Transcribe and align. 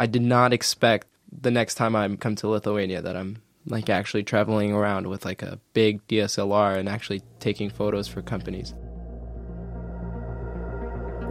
I 0.00 0.06
did 0.06 0.22
not 0.22 0.52
expect 0.52 1.08
the 1.32 1.50
next 1.50 1.74
time 1.74 1.96
I 1.96 2.08
come 2.14 2.36
to 2.36 2.46
Lithuania 2.46 3.02
that 3.02 3.16
I'm 3.16 3.42
like 3.66 3.90
actually 3.90 4.22
traveling 4.22 4.72
around 4.72 5.08
with 5.08 5.24
like 5.24 5.42
a 5.42 5.58
big 5.72 6.06
DSLR 6.06 6.78
and 6.78 6.88
actually 6.88 7.20
taking 7.40 7.68
photos 7.68 8.06
for 8.06 8.22
companies. 8.22 8.76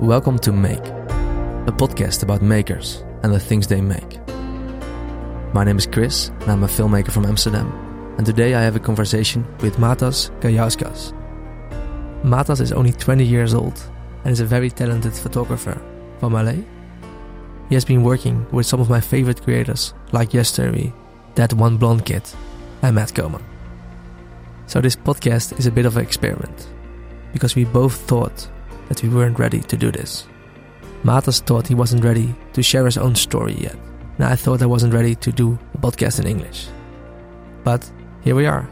Welcome 0.01 0.37
to 0.39 0.51
Make, 0.51 0.85
a 0.85 1.71
podcast 1.71 2.23
about 2.23 2.41
makers 2.41 3.05
and 3.23 3.33
the 3.33 3.39
things 3.39 3.67
they 3.67 3.79
make. 3.79 4.19
My 5.53 5.63
name 5.63 5.77
is 5.77 5.87
Chris, 5.87 6.27
and 6.27 6.51
I'm 6.51 6.63
a 6.65 6.67
filmmaker 6.67 7.09
from 7.09 7.25
Amsterdam. 7.25 7.71
And 8.17 8.25
today 8.25 8.55
I 8.55 8.61
have 8.63 8.75
a 8.75 8.81
conversation 8.81 9.45
with 9.61 9.77
Matas 9.77 10.29
Kajauskas. 10.41 11.13
Matas 12.21 12.59
is 12.59 12.73
only 12.73 12.91
20 12.91 13.23
years 13.23 13.53
old 13.53 13.81
and 14.25 14.33
is 14.33 14.41
a 14.41 14.45
very 14.45 14.69
talented 14.69 15.13
photographer 15.13 15.81
from 16.19 16.33
LA. 16.33 16.55
He 17.69 17.75
has 17.75 17.85
been 17.85 18.03
working 18.03 18.45
with 18.51 18.65
some 18.65 18.79
of 18.79 18.89
my 18.89 19.01
favorite 19.01 19.41
creators 19.43 19.93
like 20.11 20.33
Yes 20.33 20.55
Theory, 20.55 20.93
That 21.35 21.53
One 21.53 21.77
Blonde 21.77 22.05
Kid, 22.05 22.23
and 22.81 22.95
Matt 22.95 23.13
Coman. 23.13 23.43
So 24.67 24.81
this 24.81 24.95
podcast 24.95 25.57
is 25.59 25.65
a 25.65 25.71
bit 25.71 25.85
of 25.85 25.97
an 25.97 26.03
experiment 26.03 26.67
because 27.33 27.55
we 27.55 27.65
both 27.65 27.95
thought 27.95 28.49
that 28.87 29.03
we 29.03 29.09
weren't 29.09 29.39
ready 29.39 29.59
to 29.61 29.77
do 29.77 29.91
this. 29.91 30.27
Matas 31.03 31.41
thought 31.41 31.67
he 31.67 31.75
wasn't 31.75 32.03
ready 32.03 32.33
to 32.53 32.63
share 32.63 32.85
his 32.85 32.97
own 32.97 33.15
story 33.15 33.53
yet, 33.53 33.77
and 34.17 34.25
I 34.25 34.35
thought 34.35 34.61
I 34.61 34.65
wasn't 34.65 34.93
ready 34.93 35.15
to 35.15 35.31
do 35.31 35.59
a 35.73 35.77
podcast 35.77 36.19
in 36.19 36.27
English. 36.27 36.67
But 37.63 37.89
here 38.23 38.35
we 38.35 38.45
are. 38.45 38.67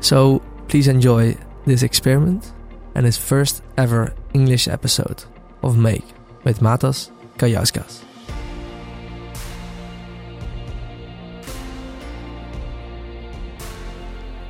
So 0.00 0.40
please 0.68 0.88
enjoy 0.88 1.36
this 1.66 1.82
experiment 1.82 2.52
and 2.94 3.06
his 3.06 3.18
first 3.18 3.62
ever 3.76 4.14
English 4.34 4.68
episode 4.68 5.24
of 5.62 5.76
Make 5.76 6.04
with 6.44 6.60
Matas 6.60 7.10
Kajauskas. 7.38 8.02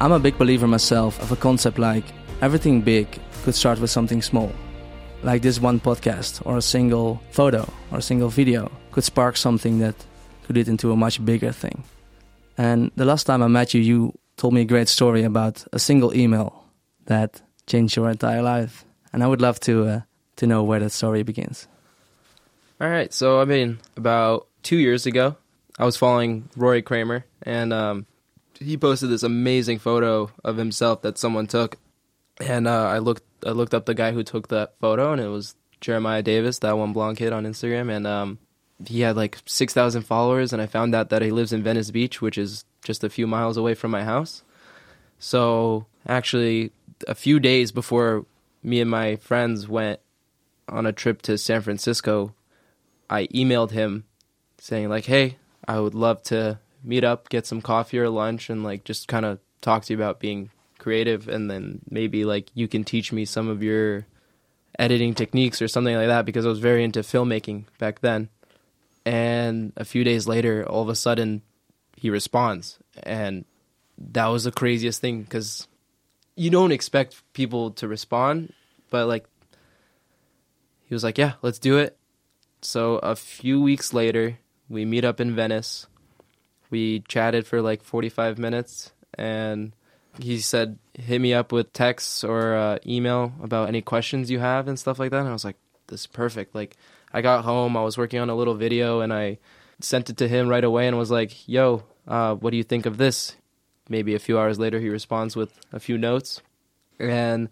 I'm 0.05 0.12
a 0.12 0.19
big 0.19 0.36
believer 0.36 0.66
myself 0.66 1.19
of 1.22 1.33
a 1.33 1.36
concept 1.36 1.78
like 1.78 2.05
everything 2.42 2.83
big 2.83 3.08
could 3.42 3.55
start 3.55 3.80
with 3.80 3.88
something 3.88 4.20
small. 4.20 4.52
Like 5.22 5.41
this 5.41 5.58
one 5.58 5.80
podcast, 5.80 6.42
or 6.44 6.58
a 6.58 6.61
single 6.61 7.22
photo, 7.30 7.66
or 7.91 7.96
a 7.96 8.02
single 8.02 8.28
video 8.28 8.70
could 8.92 9.05
spark 9.05 9.38
something 9.38 9.78
that 9.78 9.94
could 10.42 10.56
lead 10.56 10.69
into 10.69 10.92
a 10.92 10.96
much 10.96 11.24
bigger 11.24 11.52
thing. 11.52 11.84
And 12.58 12.91
the 12.96 13.06
last 13.06 13.24
time 13.24 13.42
I 13.42 13.48
met 13.48 13.72
you, 13.72 13.80
you 13.80 14.12
told 14.36 14.52
me 14.52 14.61
a 14.61 14.66
great 14.66 14.88
story 14.88 15.22
about 15.22 15.64
a 15.72 15.78
single 15.78 16.14
email 16.14 16.66
that 17.06 17.41
changed 17.66 17.96
your 17.96 18.11
entire 18.11 18.42
life. 18.42 18.84
And 19.11 19.24
I 19.24 19.27
would 19.27 19.41
love 19.41 19.58
to 19.61 19.86
uh, 19.86 20.00
to 20.36 20.46
know 20.46 20.62
where 20.64 20.80
that 20.80 20.92
story 20.92 21.22
begins. 21.22 21.66
All 22.78 22.91
right, 22.91 23.11
so 23.11 23.41
I 23.41 23.46
mean, 23.46 23.78
about 23.96 24.48
two 24.62 24.77
years 24.77 25.06
ago, 25.06 25.36
I 25.78 25.86
was 25.86 25.96
following 25.96 26.50
Rory 26.56 26.83
Kramer, 26.83 27.24
and 27.41 27.72
um, 27.72 28.06
he 28.58 28.77
posted 28.77 29.10
this 29.10 29.22
amazing 29.22 29.78
photo 29.78 30.30
of 30.42 30.56
himself 30.56 31.02
that 31.02 31.19
someone 31.19 31.47
took, 31.47 31.77
and 32.41 32.66
uh, 32.66 32.88
I 32.88 32.98
looked 32.98 33.24
I 33.44 33.50
looked 33.50 33.74
up 33.74 33.86
the 33.86 33.94
guy 33.94 34.12
who 34.12 34.22
took 34.22 34.48
that 34.48 34.74
photo, 34.80 35.12
and 35.12 35.20
it 35.20 35.28
was 35.28 35.55
Jeremiah 35.80 36.22
Davis, 36.22 36.61
that 36.61 36.78
one 36.78 36.92
blonde 36.92 37.19
kid 37.19 37.33
on 37.33 37.44
Instagram, 37.44 37.94
and 37.94 38.06
um, 38.06 38.38
he 38.86 39.00
had 39.00 39.16
like 39.16 39.38
six 39.46 39.72
thousand 39.72 40.02
followers, 40.02 40.52
and 40.52 40.61
I 40.61 40.66
found 40.66 40.94
out 40.94 41.11
that 41.11 41.22
he 41.22 41.30
lives 41.30 41.52
in 41.52 41.62
Venice 41.62 41.91
Beach, 41.91 42.20
which 42.20 42.38
is 42.38 42.64
just 42.84 43.05
a 43.05 43.11
few 43.11 43.27
miles 43.27 43.56
away 43.56 43.74
from 43.74 43.91
my 43.91 44.05
house. 44.05 44.42
So 45.18 45.86
actually, 46.06 46.72
a 47.08 47.14
few 47.14 47.41
days 47.41 47.72
before 47.72 48.27
me 48.62 48.80
and 48.80 48.91
my 48.91 49.16
friends 49.16 49.68
went 49.68 50.00
on 50.68 50.86
a 50.86 50.92
trip 50.92 51.22
to 51.22 51.36
San 51.36 51.61
Francisco, 51.61 52.34
I 53.11 53.27
emailed 53.28 53.70
him 53.70 54.05
saying 54.58 54.89
like, 54.89 55.05
"Hey, 55.05 55.36
I 55.66 55.80
would 55.80 55.94
love 55.94 56.22
to 56.24 56.58
meet 56.84 57.02
up, 57.02 57.28
get 57.28 57.46
some 57.46 57.62
coffee 57.62 57.98
or 57.98 58.08
lunch, 58.10 58.50
and 58.50 58.62
like 58.62 58.84
just 58.84 59.08
kind 59.08 59.24
of 59.24 59.38
talk 59.60 59.84
to 59.84 59.92
you 59.92 59.98
about 59.98 60.20
being 60.20 60.50
creative, 60.78 61.28
and 61.28 61.50
then 61.50 61.80
maybe 61.88 62.24
like 62.24 62.50
you 62.55 62.68
can 62.68 62.84
teach 62.84 63.12
me 63.12 63.24
some 63.24 63.48
of 63.48 63.62
your 63.62 64.06
editing 64.78 65.14
techniques 65.14 65.62
or 65.62 65.68
something 65.68 65.96
like 65.96 66.08
that 66.08 66.27
because 66.27 66.45
I 66.45 66.48
was 66.50 66.58
very 66.58 66.84
into 66.84 67.00
filmmaking 67.00 67.64
back 67.78 68.00
then." 68.00 68.28
And 69.06 69.72
a 69.77 69.84
few 69.84 70.05
days 70.05 70.27
later, 70.27 70.67
all 70.68 70.83
of 70.83 70.89
a 70.89 70.95
sudden, 70.95 71.42
he 71.96 72.11
responds, 72.11 72.78
and 73.02 73.45
that 73.98 74.27
was 74.27 74.45
the 74.45 74.52
craziest 74.52 75.01
thing 75.01 75.22
because 75.22 75.68
you 76.36 76.51
don't 76.51 76.72
expect 76.72 77.22
people 77.33 77.70
to 77.72 77.89
respond, 77.89 78.52
but 78.90 79.06
like 79.06 79.27
he 80.86 80.95
was 80.95 81.05
like, 81.05 81.18
"Yeah, 81.18 81.34
let's 81.42 81.58
do 81.58 81.78
it." 81.78 81.96
So 82.61 82.96
a 82.98 83.14
few 83.14 83.61
weeks 83.61 83.92
later, 83.92 84.39
we 84.68 84.84
meet 84.84 85.05
up 85.05 85.20
in 85.20 85.34
Venice. 85.34 85.86
We 86.74 87.05
chatted 87.07 87.46
for 87.46 87.62
like 87.62 87.85
45 87.85 88.36
minutes 88.36 88.90
and 89.17 89.73
he 90.18 90.40
said, 90.40 90.79
"Hit 90.95 91.20
me 91.20 91.33
up 91.33 91.52
with 91.52 91.73
texts 91.73 92.24
or 92.24 92.57
uh, 92.57 92.79
email 92.85 93.33
about 93.40 93.68
any 93.68 93.80
questions 93.80 94.29
you 94.29 94.40
have 94.40 94.67
and 94.67 94.77
stuff 94.77 94.98
like 94.98 95.13
that." 95.13 95.20
And 95.20 95.29
I 95.29 95.33
was 95.33 95.45
like, 95.45 95.58
"This 95.86 96.01
is 96.01 96.07
perfect." 96.08 96.52
Like 96.52 96.77
I 97.13 97.23
got 97.23 97.45
home, 97.45 97.77
I 97.77 97.83
was 97.83 97.96
working 97.96 98.18
on 98.18 98.29
a 98.29 98.34
little 98.34 98.55
video 98.55 98.98
and 98.98 99.13
I 99.13 99.39
sent 99.79 100.11
it 100.11 100.17
to 100.17 100.27
him 100.27 100.48
right 100.48 100.64
away 100.64 100.89
and 100.89 100.98
was 100.98 101.13
like, 101.13 101.46
"Yo, 101.46 101.84
uh, 102.08 102.34
what 102.34 102.51
do 102.51 102.57
you 102.57 102.64
think 102.64 102.86
of 102.86 102.98
this?" 102.98 103.36
Maybe 103.89 104.17
a 104.17 104.18
few 104.27 104.36
hours 104.36 104.58
later, 104.58 104.80
he 104.80 104.89
responds 104.89 105.36
with 105.36 105.52
a 105.73 105.79
few 105.79 105.96
notes. 105.96 106.42
And 106.98 107.51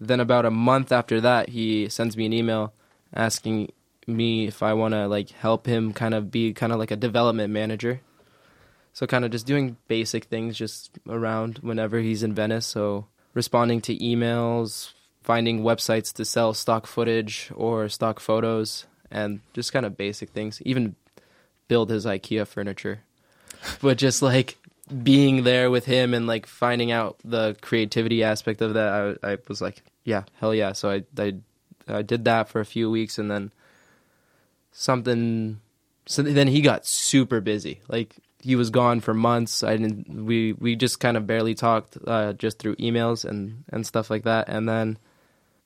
then 0.00 0.20
about 0.20 0.46
a 0.46 0.50
month 0.50 0.92
after 0.92 1.20
that, 1.22 1.48
he 1.48 1.88
sends 1.88 2.16
me 2.16 2.26
an 2.26 2.32
email 2.32 2.72
asking 3.14 3.72
me 4.06 4.46
if 4.46 4.62
I 4.62 4.74
want 4.74 4.94
to 4.94 5.08
like 5.08 5.30
help 5.30 5.66
him 5.66 5.92
kind 5.92 6.14
of 6.14 6.30
be 6.30 6.52
kind 6.52 6.72
of 6.72 6.78
like 6.78 6.92
a 6.92 6.96
development 6.96 7.52
manager. 7.52 8.00
So 8.94 9.08
kind 9.08 9.24
of 9.24 9.32
just 9.32 9.46
doing 9.46 9.76
basic 9.88 10.24
things 10.26 10.56
just 10.56 10.98
around 11.08 11.58
whenever 11.58 11.98
he's 11.98 12.22
in 12.22 12.32
Venice. 12.32 12.64
So 12.64 13.08
responding 13.34 13.80
to 13.82 13.98
emails, 13.98 14.92
finding 15.20 15.62
websites 15.62 16.12
to 16.14 16.24
sell 16.24 16.54
stock 16.54 16.86
footage 16.86 17.50
or 17.56 17.88
stock 17.88 18.20
photos, 18.20 18.86
and 19.10 19.40
just 19.52 19.72
kind 19.72 19.84
of 19.84 19.96
basic 19.96 20.30
things. 20.30 20.62
Even 20.64 20.94
build 21.66 21.90
his 21.90 22.06
IKEA 22.06 22.46
furniture, 22.46 23.00
but 23.82 23.98
just 23.98 24.22
like 24.22 24.58
being 25.02 25.42
there 25.42 25.72
with 25.72 25.86
him 25.86 26.14
and 26.14 26.28
like 26.28 26.46
finding 26.46 26.92
out 26.92 27.16
the 27.24 27.56
creativity 27.60 28.22
aspect 28.22 28.62
of 28.62 28.74
that, 28.74 29.18
I, 29.24 29.32
I 29.32 29.38
was 29.48 29.60
like, 29.60 29.82
yeah, 30.04 30.22
hell 30.38 30.54
yeah. 30.54 30.72
So 30.72 30.90
I, 30.90 31.02
I, 31.18 31.34
I 31.88 32.02
did 32.02 32.24
that 32.26 32.48
for 32.48 32.60
a 32.60 32.66
few 32.66 32.88
weeks 32.92 33.18
and 33.18 33.28
then 33.28 33.50
something, 34.70 35.60
so 36.06 36.22
then 36.22 36.46
he 36.46 36.60
got 36.60 36.86
super 36.86 37.40
busy. 37.40 37.80
Like 37.88 38.14
he 38.44 38.56
was 38.56 38.70
gone 38.70 39.00
for 39.00 39.14
months. 39.14 39.62
I 39.62 39.76
didn't, 39.76 40.26
we, 40.26 40.52
we 40.52 40.76
just 40.76 41.00
kind 41.00 41.16
of 41.16 41.26
barely 41.26 41.54
talked, 41.54 41.96
uh, 42.06 42.34
just 42.34 42.58
through 42.58 42.76
emails 42.76 43.24
and, 43.24 43.64
and 43.70 43.86
stuff 43.86 44.10
like 44.10 44.24
that. 44.24 44.48
And 44.48 44.68
then, 44.68 44.98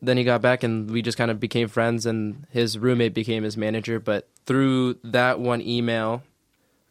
then 0.00 0.16
he 0.16 0.22
got 0.22 0.40
back 0.40 0.62
and 0.62 0.88
we 0.90 1.02
just 1.02 1.18
kind 1.18 1.30
of 1.30 1.40
became 1.40 1.66
friends 1.66 2.06
and 2.06 2.46
his 2.50 2.78
roommate 2.78 3.14
became 3.14 3.42
his 3.42 3.56
manager. 3.56 3.98
But 3.98 4.28
through 4.46 4.98
that 5.04 5.40
one 5.40 5.60
email, 5.60 6.22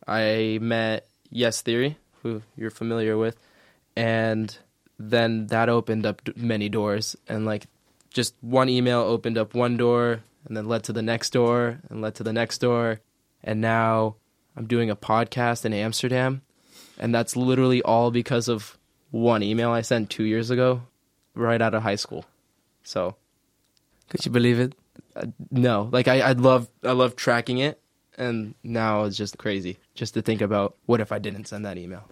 I 0.05 0.59
met 0.61 1.07
Yes 1.29 1.61
Theory, 1.61 1.97
who 2.21 2.41
you're 2.55 2.69
familiar 2.69 3.17
with, 3.17 3.37
and 3.95 4.57
then 4.99 5.47
that 5.47 5.69
opened 5.69 6.05
up 6.05 6.21
many 6.35 6.69
doors. 6.69 7.15
And 7.27 7.45
like, 7.45 7.67
just 8.13 8.35
one 8.41 8.69
email 8.69 8.99
opened 8.99 9.37
up 9.37 9.53
one 9.53 9.77
door, 9.77 10.23
and 10.45 10.55
then 10.55 10.67
led 10.67 10.83
to 10.85 10.93
the 10.93 11.01
next 11.01 11.31
door, 11.31 11.79
and 11.89 12.01
led 12.01 12.15
to 12.15 12.23
the 12.23 12.33
next 12.33 12.59
door, 12.59 13.01
and 13.43 13.59
now 13.59 14.15
I'm 14.57 14.65
doing 14.65 14.89
a 14.89 14.95
podcast 14.95 15.65
in 15.65 15.73
Amsterdam, 15.73 16.41
and 16.97 17.13
that's 17.13 17.35
literally 17.35 17.81
all 17.83 18.09
because 18.11 18.47
of 18.47 18.77
one 19.11 19.43
email 19.43 19.69
I 19.69 19.81
sent 19.81 20.09
two 20.09 20.23
years 20.23 20.49
ago, 20.49 20.81
right 21.35 21.61
out 21.61 21.75
of 21.75 21.83
high 21.83 21.95
school. 21.95 22.25
So 22.83 23.15
Could 24.09 24.25
you 24.25 24.31
believe 24.31 24.59
it? 24.59 24.73
uh, 25.15 25.27
no, 25.51 25.89
like 25.91 26.07
I, 26.07 26.21
I 26.21 26.31
love 26.31 26.67
I 26.83 26.91
love 26.93 27.15
tracking 27.15 27.59
it, 27.59 27.79
and 28.17 28.55
now 28.63 29.03
it's 29.03 29.15
just 29.15 29.37
crazy 29.37 29.77
just 29.93 30.15
to 30.15 30.21
think 30.23 30.41
about 30.41 30.75
what 30.87 31.01
if 31.01 31.11
I 31.11 31.19
didn't 31.19 31.45
send 31.45 31.63
that 31.65 31.77
email. 31.77 32.09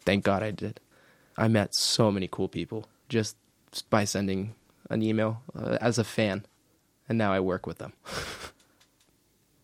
Thank 0.00 0.24
God 0.24 0.42
I 0.42 0.50
did. 0.50 0.80
I 1.38 1.48
met 1.48 1.74
so 1.74 2.10
many 2.10 2.28
cool 2.30 2.48
people 2.48 2.86
just 3.08 3.36
by 3.90 4.04
sending 4.04 4.54
an 4.90 5.02
email 5.02 5.42
uh, 5.56 5.78
as 5.80 5.98
a 5.98 6.04
fan, 6.04 6.44
and 7.08 7.16
now 7.16 7.32
I 7.32 7.38
work 7.40 7.64
with 7.66 7.78
them. 7.78 7.92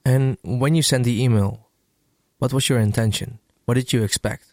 And 0.03 0.39
when 0.43 0.75
you 0.75 0.83
send 0.83 1.05
the 1.05 1.23
email, 1.23 1.69
what 2.41 2.53
was 2.53 2.69
your 2.69 2.81
intention? 2.81 3.39
What 3.67 3.75
did 3.75 3.93
you 3.93 4.03
expect? 4.03 4.47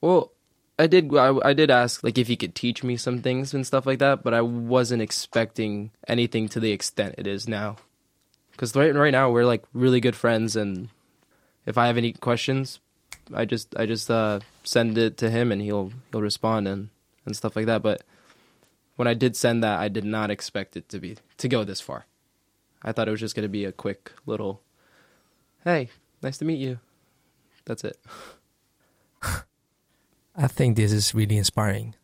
Well, 0.00 0.32
I 0.78 0.88
did. 0.88 1.14
I, 1.14 1.36
I 1.44 1.52
did 1.52 1.70
ask 1.70 2.02
like 2.02 2.18
if 2.18 2.26
he 2.26 2.36
could 2.36 2.54
teach 2.54 2.82
me 2.82 2.96
some 2.96 3.20
things 3.22 3.54
and 3.54 3.66
stuff 3.66 3.86
like 3.86 4.00
that, 4.00 4.24
but 4.24 4.34
I 4.34 4.40
wasn't 4.40 5.02
expecting 5.02 5.92
anything 6.08 6.48
to 6.48 6.58
the 6.58 6.72
extent 6.72 7.14
it 7.16 7.26
is 7.26 7.46
now. 7.46 7.76
Because 8.50 8.74
right 8.74 8.94
right 8.94 9.12
now 9.12 9.30
we're 9.30 9.44
like 9.44 9.62
really 9.72 10.00
good 10.00 10.16
friends, 10.16 10.56
and 10.56 10.88
if 11.66 11.78
I 11.78 11.86
have 11.86 11.96
any 11.96 12.12
questions, 12.12 12.80
I 13.32 13.44
just 13.44 13.76
I 13.76 13.86
just 13.86 14.10
uh, 14.10 14.40
send 14.64 14.98
it 14.98 15.16
to 15.18 15.30
him, 15.30 15.52
and 15.52 15.60
he'll 15.60 15.92
he'll 16.10 16.22
respond 16.22 16.66
and 16.66 16.88
and 17.26 17.36
stuff 17.36 17.56
like 17.56 17.66
that. 17.66 17.82
But 17.82 18.02
when 18.96 19.06
I 19.06 19.14
did 19.14 19.36
send 19.36 19.62
that, 19.62 19.78
I 19.78 19.88
did 19.88 20.04
not 20.04 20.30
expect 20.30 20.76
it 20.76 20.88
to 20.88 20.98
be 20.98 21.16
to 21.38 21.48
go 21.48 21.62
this 21.62 21.80
far. 21.80 22.06
I 22.82 22.92
thought 22.92 23.06
it 23.06 23.12
was 23.12 23.20
just 23.20 23.36
going 23.36 23.44
to 23.44 23.48
be 23.48 23.64
a 23.64 23.72
quick 23.72 24.12
little 24.26 24.62
"Hey, 25.62 25.90
nice 26.24 26.38
to 26.38 26.44
meet 26.44 26.58
you." 26.58 26.80
That's 27.64 27.84
it. 27.84 27.98
I 30.36 30.48
think 30.48 30.76
this 30.76 30.92
is 30.92 31.14
really 31.14 31.36
inspiring. 31.36 31.94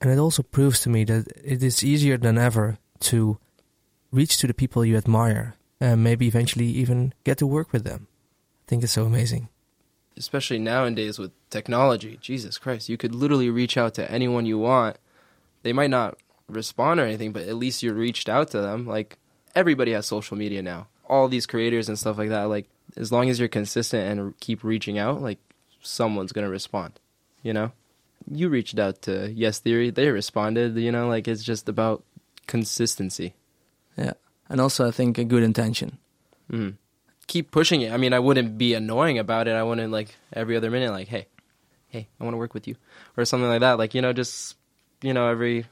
And 0.00 0.10
it 0.10 0.18
also 0.18 0.42
proves 0.42 0.80
to 0.80 0.88
me 0.88 1.04
that 1.04 1.26
it 1.44 1.62
is 1.62 1.82
easier 1.82 2.16
than 2.16 2.38
ever 2.38 2.78
to 3.00 3.38
reach 4.12 4.38
to 4.38 4.46
the 4.46 4.54
people 4.54 4.84
you 4.84 4.96
admire 4.96 5.54
and 5.80 6.02
maybe 6.02 6.26
eventually 6.26 6.66
even 6.66 7.12
get 7.24 7.38
to 7.38 7.46
work 7.46 7.72
with 7.72 7.84
them. 7.84 8.06
I 8.10 8.64
think 8.68 8.82
it's 8.84 8.92
so 8.92 9.04
amazing. 9.04 9.48
Especially 10.16 10.58
nowadays 10.58 11.18
with 11.18 11.32
technology. 11.50 12.18
Jesus 12.20 12.58
Christ, 12.58 12.88
you 12.88 12.96
could 12.96 13.14
literally 13.14 13.50
reach 13.50 13.76
out 13.76 13.94
to 13.94 14.10
anyone 14.10 14.46
you 14.46 14.58
want. 14.58 14.98
They 15.62 15.72
might 15.72 15.90
not 15.90 16.16
respond 16.48 17.00
or 17.00 17.04
anything, 17.04 17.32
but 17.32 17.48
at 17.48 17.56
least 17.56 17.82
you 17.82 17.92
reached 17.92 18.28
out 18.28 18.50
to 18.52 18.60
them. 18.60 18.86
Like 18.86 19.18
everybody 19.54 19.92
has 19.92 20.06
social 20.06 20.36
media 20.36 20.62
now. 20.62 20.88
All 21.08 21.28
these 21.28 21.46
creators 21.46 21.88
and 21.88 21.98
stuff 21.98 22.18
like 22.18 22.28
that. 22.28 22.44
Like 22.44 22.68
as 22.96 23.12
long 23.12 23.28
as 23.28 23.38
you're 23.38 23.48
consistent 23.48 24.18
and 24.18 24.38
keep 24.40 24.64
reaching 24.64 24.98
out, 24.98 25.22
like 25.22 25.38
someone's 25.82 26.32
gonna 26.32 26.48
respond. 26.48 26.98
You 27.42 27.52
know, 27.52 27.72
you 28.30 28.48
reached 28.48 28.78
out 28.78 29.02
to 29.02 29.30
Yes 29.32 29.58
Theory, 29.58 29.90
they 29.90 30.08
responded. 30.10 30.76
You 30.76 30.92
know, 30.92 31.08
like 31.08 31.28
it's 31.28 31.42
just 31.42 31.68
about 31.68 32.02
consistency. 32.46 33.34
Yeah, 33.96 34.14
and 34.48 34.60
also 34.60 34.88
I 34.88 34.90
think 34.90 35.18
a 35.18 35.24
good 35.24 35.42
intention. 35.42 35.98
Mm. 36.50 36.74
Keep 37.26 37.50
pushing 37.50 37.82
it. 37.82 37.92
I 37.92 37.98
mean, 37.98 38.12
I 38.14 38.18
wouldn't 38.18 38.56
be 38.56 38.74
annoying 38.74 39.18
about 39.18 39.48
it. 39.48 39.52
I 39.52 39.62
wouldn't 39.62 39.92
like 39.92 40.16
every 40.32 40.56
other 40.56 40.70
minute, 40.70 40.92
like, 40.92 41.08
hey, 41.08 41.26
hey, 41.88 42.08
I 42.18 42.24
want 42.24 42.34
to 42.34 42.38
work 42.38 42.54
with 42.54 42.66
you, 42.66 42.76
or 43.16 43.24
something 43.24 43.48
like 43.48 43.60
that. 43.60 43.78
Like 43.78 43.94
you 43.94 44.02
know, 44.02 44.12
just 44.12 44.56
you 45.02 45.12
know, 45.12 45.28
every 45.28 45.66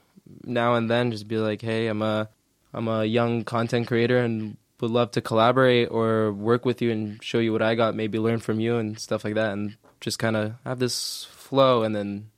now 0.44 0.74
and 0.74 0.90
then, 0.90 1.10
just 1.10 1.28
be 1.28 1.38
like, 1.38 1.62
hey, 1.62 1.86
I'm 1.86 2.02
a 2.02 2.28
I'm 2.74 2.88
a 2.88 3.04
young 3.04 3.44
content 3.44 3.86
creator 3.86 4.18
and 4.18 4.56
would 4.80 4.90
love 4.90 5.10
to 5.12 5.20
collaborate 5.20 5.90
or 5.90 6.32
work 6.32 6.64
with 6.64 6.82
you 6.82 6.90
and 6.90 7.22
show 7.22 7.38
you 7.38 7.52
what 7.52 7.62
I 7.62 7.74
got, 7.74 7.94
maybe 7.94 8.18
learn 8.18 8.40
from 8.40 8.60
you 8.60 8.76
and 8.76 8.98
stuff 8.98 9.24
like 9.24 9.34
that, 9.34 9.52
and 9.52 9.76
just 10.00 10.18
kind 10.18 10.36
of 10.36 10.54
have 10.64 10.78
this 10.78 11.24
flow 11.24 11.82
and 11.82 11.94
then 11.94 12.30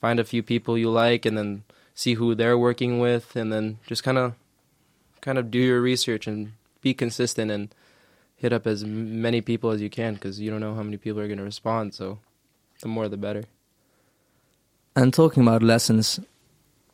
find 0.00 0.18
a 0.18 0.24
few 0.24 0.42
people 0.42 0.78
you 0.78 0.90
like 0.90 1.26
and 1.26 1.36
then 1.36 1.64
see 1.94 2.14
who 2.14 2.34
they're 2.34 2.58
working 2.58 2.98
with 2.98 3.36
and 3.36 3.52
then 3.52 3.78
just 3.86 4.02
kind 4.02 4.18
of 4.18 4.34
kind 5.20 5.38
of 5.38 5.50
do 5.50 5.58
your 5.58 5.80
research 5.80 6.26
and 6.26 6.52
be 6.80 6.94
consistent 6.94 7.50
and 7.50 7.74
hit 8.34 8.52
up 8.52 8.66
as 8.66 8.84
many 8.84 9.40
people 9.40 9.70
as 9.70 9.80
you 9.80 9.88
can 9.88 10.14
because 10.14 10.40
you 10.40 10.50
don't 10.50 10.60
know 10.60 10.74
how 10.74 10.82
many 10.82 10.96
people 10.96 11.20
are 11.20 11.28
going 11.28 11.38
to 11.38 11.44
respond 11.44 11.94
so 11.94 12.18
the 12.80 12.88
more 12.88 13.08
the 13.08 13.16
better. 13.16 13.44
And 14.96 15.14
talking 15.14 15.42
about 15.42 15.62
lessons 15.62 16.18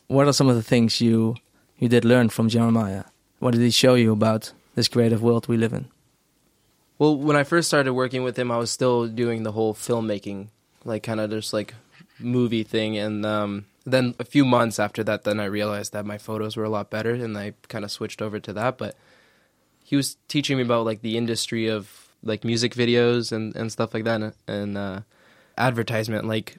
what 0.09 0.27
are 0.27 0.33
some 0.33 0.49
of 0.49 0.57
the 0.57 0.63
things 0.63 1.01
you 1.01 1.37
you 1.79 1.89
did 1.89 2.05
learn 2.05 2.29
from 2.29 2.49
jeremiah? 2.49 3.05
What 3.39 3.53
did 3.53 3.61
he 3.61 3.71
show 3.71 3.95
you 3.95 4.13
about 4.13 4.53
this 4.79 4.89
creative 4.89 5.23
world 5.23 5.49
we 5.49 5.57
live 5.57 5.73
in? 5.73 5.89
Well 6.99 7.17
when 7.17 7.37
i 7.37 7.45
first 7.45 7.69
started 7.69 7.93
working 7.93 8.23
with 8.23 8.39
him 8.39 8.51
i 8.51 8.57
was 8.57 8.71
still 8.71 9.07
doing 9.07 9.43
the 9.43 9.53
whole 9.53 9.75
filmmaking 9.75 10.49
like 10.85 11.03
kind 11.03 11.21
of 11.21 11.31
just 11.31 11.53
like 11.53 11.75
movie 12.19 12.65
thing. 12.65 12.97
And 12.99 13.25
um, 13.25 13.67
then 13.85 14.15
a 14.19 14.25
few 14.25 14.45
months 14.45 14.79
after 14.79 15.03
that 15.05 15.25
then 15.25 15.41
i 15.41 15.45
realized 15.45 15.93
that 15.93 16.07
my 16.07 16.19
photos 16.19 16.57
were 16.57 16.65
a 16.65 16.69
lot 16.69 16.91
better 16.91 17.15
and 17.15 17.37
i 17.37 17.55
kind 17.69 17.85
of 17.85 17.91
switched 17.91 18.23
over 18.23 18.39
to 18.41 18.53
that. 18.55 18.79
But 18.79 18.97
he 19.85 19.97
was 19.97 20.17
teaching 20.29 20.57
me 20.59 20.63
about 20.63 20.85
like 20.85 21.03
the 21.03 21.17
industry 21.17 21.67
of 21.69 22.09
like 22.23 22.45
music 22.45 22.75
videos 22.75 23.33
and, 23.33 23.55
and 23.57 23.71
stuff 23.71 23.95
like 23.95 24.05
that. 24.05 24.35
And, 24.47 24.77
uh, 24.77 25.01
advertisement 25.57 26.25
like 26.25 26.57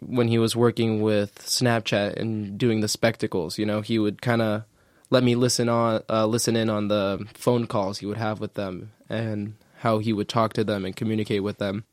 when 0.00 0.28
he 0.28 0.38
was 0.38 0.54
working 0.54 1.00
with 1.00 1.38
snapchat 1.38 2.16
and 2.16 2.58
doing 2.58 2.82
the 2.82 2.88
spectacles 2.88 3.56
you 3.56 3.64
know 3.64 3.80
he 3.80 3.98
would 3.98 4.20
kind 4.20 4.42
of 4.42 4.64
let 5.12 5.22
me 5.22 5.34
listen 5.34 5.68
on 5.68 6.02
uh, 6.08 6.26
listen 6.26 6.56
in 6.56 6.70
on 6.70 6.88
the 6.88 7.26
phone 7.34 7.66
calls 7.66 7.98
he 7.98 8.06
would 8.06 8.16
have 8.16 8.40
with 8.40 8.54
them 8.54 8.92
and 9.08 9.54
how 9.80 9.98
he 9.98 10.12
would 10.12 10.28
talk 10.28 10.54
to 10.54 10.64
them 10.64 10.84
and 10.84 10.96
communicate 10.96 11.42
with 11.42 11.58
them 11.58 11.84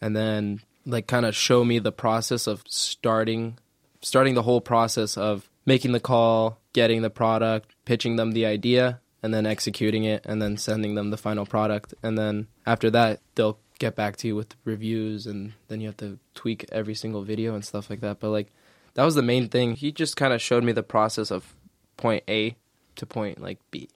and 0.00 0.16
then 0.16 0.60
like 0.86 1.06
kind 1.06 1.26
of 1.26 1.36
show 1.36 1.64
me 1.64 1.78
the 1.78 1.92
process 1.92 2.46
of 2.46 2.62
starting 2.66 3.58
starting 4.00 4.34
the 4.34 4.42
whole 4.42 4.60
process 4.60 5.16
of 5.16 5.50
making 5.66 5.92
the 5.92 6.00
call, 6.00 6.60
getting 6.72 7.02
the 7.02 7.10
product, 7.10 7.72
pitching 7.84 8.16
them 8.16 8.32
the 8.32 8.46
idea, 8.46 9.00
and 9.22 9.34
then 9.34 9.44
executing 9.44 10.04
it 10.04 10.24
and 10.24 10.40
then 10.40 10.56
sending 10.56 10.94
them 10.94 11.10
the 11.10 11.16
final 11.16 11.44
product. 11.44 11.92
And 12.02 12.16
then 12.16 12.46
after 12.64 12.88
that, 12.90 13.20
they'll 13.34 13.58
get 13.78 13.96
back 13.96 14.16
to 14.18 14.28
you 14.28 14.36
with 14.36 14.54
reviews 14.64 15.26
and 15.26 15.52
then 15.68 15.80
you 15.80 15.88
have 15.88 15.96
to 15.98 16.18
tweak 16.34 16.64
every 16.70 16.94
single 16.94 17.22
video 17.22 17.54
and 17.54 17.64
stuff 17.64 17.90
like 17.90 18.00
that. 18.00 18.20
But 18.20 18.30
like 18.30 18.52
that 18.94 19.04
was 19.04 19.16
the 19.16 19.22
main 19.22 19.48
thing. 19.48 19.74
He 19.74 19.90
just 19.90 20.16
kind 20.16 20.32
of 20.32 20.40
showed 20.40 20.64
me 20.64 20.72
the 20.72 20.82
process 20.82 21.30
of 21.30 21.54
point 21.96 22.24
A 22.28 22.56
to 22.96 23.06
point 23.06 23.40
like 23.40 23.58
B. 23.70 23.88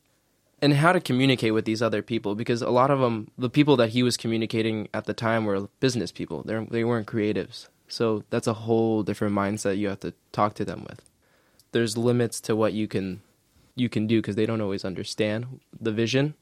And 0.63 0.75
how 0.75 0.93
to 0.93 1.01
communicate 1.01 1.55
with 1.55 1.65
these 1.65 1.81
other 1.81 2.03
people 2.03 2.35
because 2.35 2.61
a 2.61 2.71
lot 2.71 2.91
of 2.91 3.01
them 3.01 3.31
the 3.39 3.49
people 3.49 3.77
that 3.77 3.91
he 3.91 4.03
was 4.03 4.17
communicating 4.17 4.89
at 4.93 5.07
the 5.07 5.15
time 5.15 5.45
were 5.45 5.69
business 5.81 6.13
people. 6.13 6.43
They 6.43 6.65
they 6.71 6.85
weren't 6.85 7.07
creatives. 7.07 7.69
So 7.89 8.25
that's 8.31 8.47
a 8.47 8.53
whole 8.53 9.03
different 9.03 9.35
mindset 9.35 9.79
you 9.79 9.89
have 9.89 10.01
to 10.01 10.15
talk 10.33 10.55
to 10.55 10.65
them 10.65 10.85
with. 10.89 11.03
There's 11.73 11.97
limits 11.97 12.41
to 12.43 12.55
what 12.55 12.73
you 12.73 12.87
can 12.89 13.23
you 13.75 13.89
can 13.89 14.07
do 14.07 14.21
because 14.21 14.37
they 14.37 14.47
don't 14.47 14.61
always 14.61 14.85
understand 14.85 15.61
the 15.81 15.93
vision. 15.93 16.35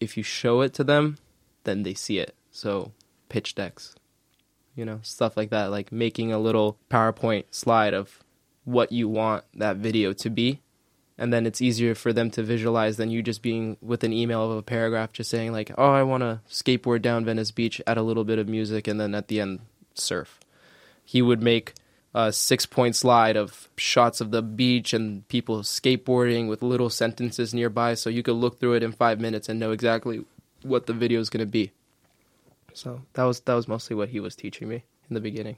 If 0.00 0.16
you 0.16 0.22
show 0.22 0.60
it 0.60 0.74
to 0.74 0.84
them 0.84 1.18
then 1.64 1.82
they 1.84 1.94
see 1.94 2.18
it. 2.18 2.34
So 2.50 2.92
pitch 3.28 3.54
decks 3.54 3.94
you 4.74 4.84
know 4.84 5.00
stuff 5.02 5.36
like 5.36 5.50
that 5.50 5.70
like 5.70 5.92
making 5.92 6.32
a 6.32 6.38
little 6.38 6.78
powerpoint 6.90 7.44
slide 7.50 7.94
of 7.94 8.22
what 8.64 8.92
you 8.92 9.08
want 9.08 9.44
that 9.54 9.76
video 9.76 10.12
to 10.12 10.30
be 10.30 10.60
and 11.22 11.32
then 11.32 11.46
it's 11.46 11.62
easier 11.62 11.94
for 11.94 12.12
them 12.12 12.30
to 12.30 12.42
visualize 12.42 12.96
than 12.96 13.10
you 13.10 13.22
just 13.22 13.42
being 13.42 13.76
with 13.80 14.04
an 14.04 14.12
email 14.12 14.50
of 14.50 14.58
a 14.58 14.62
paragraph 14.62 15.12
just 15.12 15.30
saying 15.30 15.52
like 15.52 15.70
oh 15.78 15.92
i 15.92 16.02
want 16.02 16.22
to 16.22 16.40
skateboard 16.50 17.00
down 17.00 17.24
venice 17.24 17.50
beach 17.50 17.80
add 17.86 17.96
a 17.96 18.02
little 18.02 18.24
bit 18.24 18.38
of 18.38 18.48
music 18.48 18.88
and 18.88 19.00
then 19.00 19.14
at 19.14 19.28
the 19.28 19.40
end 19.40 19.60
surf. 19.94 20.40
He 21.04 21.22
would 21.22 21.42
make 21.42 21.74
a 22.14 22.32
six 22.32 22.66
point 22.66 22.96
slide 22.96 23.36
of 23.36 23.68
shots 23.76 24.20
of 24.20 24.30
the 24.30 24.42
beach 24.42 24.92
and 24.92 25.26
people 25.28 25.60
skateboarding 25.60 26.48
with 26.48 26.62
little 26.62 26.90
sentences 26.90 27.54
nearby 27.54 27.94
so 27.94 28.10
you 28.10 28.22
could 28.22 28.34
look 28.34 28.60
through 28.60 28.74
it 28.74 28.82
in 28.82 28.92
five 28.92 29.20
minutes 29.20 29.48
and 29.48 29.58
know 29.58 29.72
exactly 29.72 30.24
what 30.62 30.86
the 30.86 30.92
video 30.92 31.20
is 31.20 31.30
going 31.30 31.44
to 31.44 31.50
be. 31.50 31.72
So 32.74 33.02
that 33.14 33.24
was 33.24 33.40
that 33.40 33.54
was 33.54 33.68
mostly 33.68 33.96
what 33.96 34.10
he 34.10 34.20
was 34.20 34.36
teaching 34.36 34.68
me 34.68 34.84
in 35.08 35.14
the 35.14 35.20
beginning. 35.20 35.56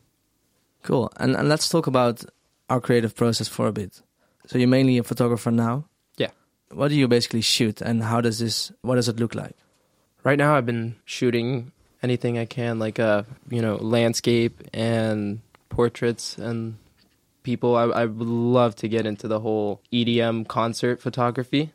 Cool. 0.83 1.11
And, 1.17 1.35
and 1.35 1.49
let's 1.49 1.69
talk 1.69 1.87
about 1.87 2.25
our 2.69 2.81
creative 2.81 3.15
process 3.15 3.49
for 3.49 3.67
a 3.67 3.73
bit 3.73 4.03
so 4.47 4.59
you're 4.59 4.69
mainly 4.69 4.99
a 4.99 5.03
photographer 5.03 5.51
now. 5.51 5.85
Yeah. 6.17 6.31
What 6.71 6.89
do 6.89 6.95
you 6.95 7.09
basically 7.09 7.41
shoot, 7.41 7.81
and 7.81 8.03
how 8.03 8.21
does 8.21 8.39
this? 8.39 8.73
What 8.83 8.97
does 8.97 9.09
it 9.09 9.19
look 9.19 9.35
like? 9.35 9.57
Right 10.23 10.39
now, 10.39 10.57
I've 10.57 10.67
been 10.67 10.97
shooting 11.05 11.73
anything 12.03 12.39
I 12.39 12.45
can, 12.45 12.79
like 12.79 12.99
uh, 12.99 13.25
you 13.51 13.63
know, 13.63 13.77
landscape 13.77 14.63
and 14.73 15.41
portraits 15.69 16.39
and 16.39 16.77
people. 17.43 17.77
I, 17.77 17.85
I 17.85 18.05
would 18.07 18.29
love 18.29 18.77
to 18.77 18.89
get 18.89 19.07
into 19.07 19.29
the 19.29 19.41
whole 19.41 19.81
EDM 19.93 20.47
concert 20.49 21.01
photography, 21.01 21.73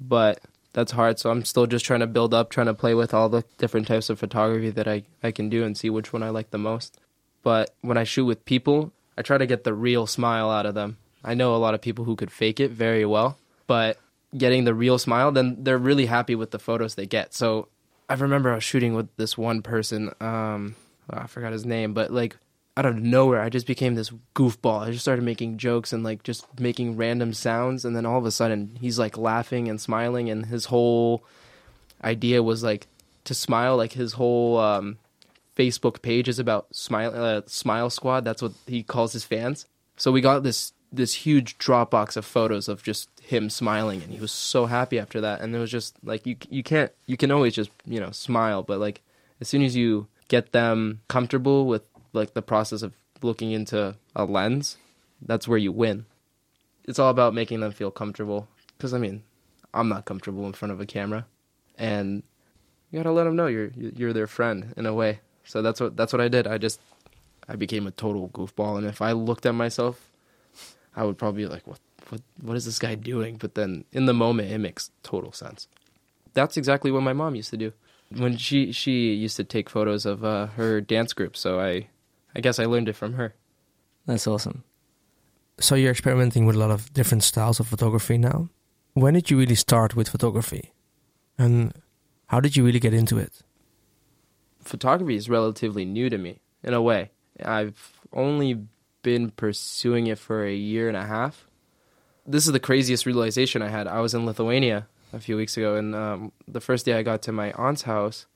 but 0.00 0.40
that's 0.72 0.92
hard. 0.92 1.18
So 1.18 1.30
I'm 1.30 1.44
still 1.44 1.66
just 1.66 1.84
trying 1.84 2.00
to 2.00 2.06
build 2.06 2.34
up, 2.34 2.50
trying 2.50 2.66
to 2.66 2.74
play 2.74 2.94
with 2.94 3.14
all 3.14 3.28
the 3.28 3.44
different 3.58 3.86
types 3.86 4.10
of 4.10 4.18
photography 4.18 4.70
that 4.70 4.88
I, 4.88 5.04
I 5.22 5.30
can 5.30 5.48
do 5.48 5.64
and 5.64 5.76
see 5.76 5.90
which 5.90 6.12
one 6.12 6.22
I 6.22 6.30
like 6.30 6.50
the 6.50 6.58
most. 6.58 6.98
But 7.42 7.74
when 7.80 7.98
I 7.98 8.04
shoot 8.04 8.24
with 8.24 8.44
people, 8.44 8.92
I 9.16 9.22
try 9.22 9.38
to 9.38 9.46
get 9.46 9.64
the 9.64 9.74
real 9.74 10.06
smile 10.06 10.50
out 10.50 10.66
of 10.66 10.74
them. 10.74 10.96
I 11.24 11.34
know 11.34 11.54
a 11.54 11.58
lot 11.58 11.74
of 11.74 11.80
people 11.80 12.04
who 12.04 12.16
could 12.16 12.30
fake 12.30 12.60
it 12.60 12.70
very 12.70 13.04
well, 13.04 13.38
but 13.66 13.98
getting 14.36 14.64
the 14.64 14.74
real 14.74 14.98
smile, 14.98 15.32
then 15.32 15.62
they're 15.62 15.78
really 15.78 16.06
happy 16.06 16.34
with 16.34 16.50
the 16.50 16.58
photos 16.58 16.94
they 16.94 17.06
get. 17.06 17.34
So 17.34 17.68
I 18.08 18.14
remember 18.14 18.50
I 18.50 18.56
was 18.56 18.64
shooting 18.64 18.94
with 18.94 19.14
this 19.16 19.38
one 19.38 19.62
person. 19.62 20.12
Um, 20.20 20.76
oh, 21.10 21.18
I 21.18 21.26
forgot 21.26 21.52
his 21.52 21.64
name, 21.64 21.94
but 21.94 22.10
like 22.10 22.36
out 22.76 22.86
of 22.86 22.96
nowhere, 22.96 23.40
I 23.40 23.48
just 23.50 23.66
became 23.66 23.94
this 23.94 24.10
goofball. 24.34 24.80
I 24.80 24.90
just 24.90 25.02
started 25.02 25.24
making 25.24 25.58
jokes 25.58 25.92
and 25.92 26.02
like 26.02 26.22
just 26.22 26.58
making 26.58 26.96
random 26.96 27.32
sounds, 27.34 27.84
and 27.84 27.94
then 27.94 28.06
all 28.06 28.18
of 28.18 28.26
a 28.26 28.30
sudden 28.30 28.76
he's 28.80 28.98
like 28.98 29.16
laughing 29.16 29.68
and 29.68 29.80
smiling, 29.80 30.30
and 30.30 30.46
his 30.46 30.66
whole 30.66 31.24
idea 32.02 32.42
was 32.42 32.62
like 32.62 32.86
to 33.24 33.34
smile. 33.34 33.76
Like 33.76 33.92
his 33.92 34.14
whole 34.14 34.58
um, 34.58 34.98
Facebook 35.56 36.02
page 36.02 36.28
is 36.28 36.38
about 36.38 36.74
smile 36.74 37.14
uh, 37.14 37.42
Smile 37.46 37.90
Squad. 37.90 38.24
That's 38.24 38.42
what 38.42 38.52
he 38.66 38.82
calls 38.82 39.12
his 39.12 39.24
fans. 39.24 39.66
So 39.96 40.10
we 40.10 40.22
got 40.22 40.42
this 40.42 40.72
this 40.92 41.14
huge 41.14 41.56
Dropbox 41.58 42.16
of 42.16 42.24
photos 42.24 42.68
of 42.68 42.82
just 42.82 43.08
him 43.20 43.48
smiling, 43.48 44.02
and 44.02 44.12
he 44.12 44.20
was 44.20 44.30
so 44.30 44.66
happy 44.66 44.98
after 44.98 45.20
that. 45.20 45.40
And 45.40 45.54
it 45.54 45.58
was 45.58 45.70
just 45.70 45.96
like 46.04 46.26
you 46.26 46.36
you 46.50 46.62
can't 46.62 46.92
you 47.06 47.16
can 47.16 47.30
always 47.30 47.54
just 47.54 47.70
you 47.86 47.98
know 47.98 48.10
smile, 48.10 48.62
but 48.62 48.78
like 48.78 49.00
as 49.40 49.48
soon 49.48 49.62
as 49.62 49.74
you 49.74 50.06
get 50.28 50.52
them 50.52 51.00
comfortable 51.08 51.66
with 51.66 51.82
like 52.12 52.34
the 52.34 52.42
process 52.42 52.82
of 52.82 52.92
looking 53.22 53.52
into 53.52 53.96
a 54.14 54.24
lens, 54.24 54.76
that's 55.20 55.48
where 55.48 55.58
you 55.58 55.72
win. 55.72 56.04
It's 56.84 56.98
all 56.98 57.10
about 57.10 57.34
making 57.34 57.60
them 57.60 57.72
feel 57.72 57.90
comfortable. 57.90 58.48
Because 58.76 58.92
I 58.92 58.98
mean, 58.98 59.22
I'm 59.72 59.88
not 59.88 60.04
comfortable 60.04 60.46
in 60.46 60.52
front 60.52 60.72
of 60.72 60.80
a 60.80 60.86
camera, 60.86 61.26
and 61.78 62.22
you 62.90 62.98
gotta 62.98 63.12
let 63.12 63.24
them 63.24 63.36
know 63.36 63.46
you're 63.46 63.70
you're 63.76 64.12
their 64.12 64.26
friend 64.26 64.74
in 64.76 64.84
a 64.84 64.92
way. 64.92 65.20
So 65.44 65.62
that's 65.62 65.80
what 65.80 65.96
that's 65.96 66.12
what 66.12 66.20
I 66.20 66.28
did. 66.28 66.46
I 66.46 66.58
just 66.58 66.80
I 67.48 67.56
became 67.56 67.86
a 67.86 67.90
total 67.90 68.28
goofball, 68.28 68.76
and 68.76 68.86
if 68.86 69.00
I 69.00 69.12
looked 69.12 69.46
at 69.46 69.54
myself 69.54 70.11
I 70.94 71.04
would 71.04 71.18
probably 71.18 71.44
be 71.44 71.48
like, 71.48 71.66
what, 71.66 71.80
what, 72.10 72.20
what 72.40 72.56
is 72.56 72.64
this 72.64 72.78
guy 72.78 72.94
doing? 72.94 73.36
But 73.36 73.54
then 73.54 73.84
in 73.92 74.06
the 74.06 74.14
moment, 74.14 74.50
it 74.50 74.58
makes 74.58 74.90
total 75.02 75.32
sense. 75.32 75.68
That's 76.34 76.56
exactly 76.56 76.90
what 76.90 77.02
my 77.02 77.12
mom 77.12 77.34
used 77.34 77.50
to 77.50 77.56
do. 77.56 77.72
when 78.16 78.36
she 78.36 78.72
she 78.72 79.14
used 79.14 79.36
to 79.36 79.44
take 79.44 79.70
photos 79.70 80.06
of 80.06 80.24
uh, 80.24 80.46
her 80.58 80.80
dance 80.80 81.12
group, 81.12 81.36
so 81.36 81.60
I 81.60 81.88
I 82.34 82.40
guess 82.40 82.58
I 82.58 82.66
learned 82.66 82.88
it 82.88 82.96
from 82.96 83.14
her. 83.14 83.34
That's 84.06 84.26
awesome. 84.26 84.64
So 85.60 85.74
you're 85.74 85.90
experimenting 85.92 86.46
with 86.46 86.56
a 86.56 86.58
lot 86.58 86.70
of 86.70 86.92
different 86.92 87.22
styles 87.22 87.60
of 87.60 87.68
photography 87.68 88.18
now. 88.18 88.48
When 88.94 89.14
did 89.14 89.30
you 89.30 89.38
really 89.38 89.54
start 89.54 89.94
with 89.94 90.08
photography? 90.08 90.72
And 91.38 91.72
how 92.26 92.40
did 92.40 92.56
you 92.56 92.64
really 92.64 92.80
get 92.80 92.94
into 92.94 93.18
it? 93.18 93.42
Photography 94.60 95.16
is 95.16 95.28
relatively 95.28 95.84
new 95.84 96.10
to 96.10 96.18
me 96.18 96.40
in 96.62 96.74
a 96.74 96.82
way. 96.82 97.10
I've 97.44 98.00
only 98.12 98.66
been 99.02 99.30
pursuing 99.30 100.06
it 100.06 100.18
for 100.18 100.44
a 100.44 100.54
year 100.54 100.88
and 100.88 100.96
a 100.96 101.06
half. 101.06 101.46
This 102.26 102.46
is 102.46 102.52
the 102.52 102.60
craziest 102.60 103.04
realization 103.04 103.62
I 103.62 103.68
had. 103.68 103.86
I 103.86 104.00
was 104.00 104.14
in 104.14 104.26
Lithuania 104.26 104.86
a 105.12 105.18
few 105.18 105.36
weeks 105.36 105.56
ago, 105.56 105.76
and 105.76 105.94
um, 105.94 106.32
the 106.48 106.60
first 106.60 106.86
day 106.86 106.94
I 106.94 107.02
got 107.02 107.22
to 107.22 107.32
my 107.32 107.52
aunt's 107.52 107.82
house, 107.82 108.26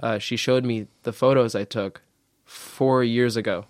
uh, 0.00 0.18
she 0.18 0.36
showed 0.36 0.64
me 0.64 0.88
the 1.02 1.12
photos 1.12 1.54
I 1.54 1.64
took 1.64 2.02
four 2.44 3.04
years 3.04 3.36
ago. 3.36 3.66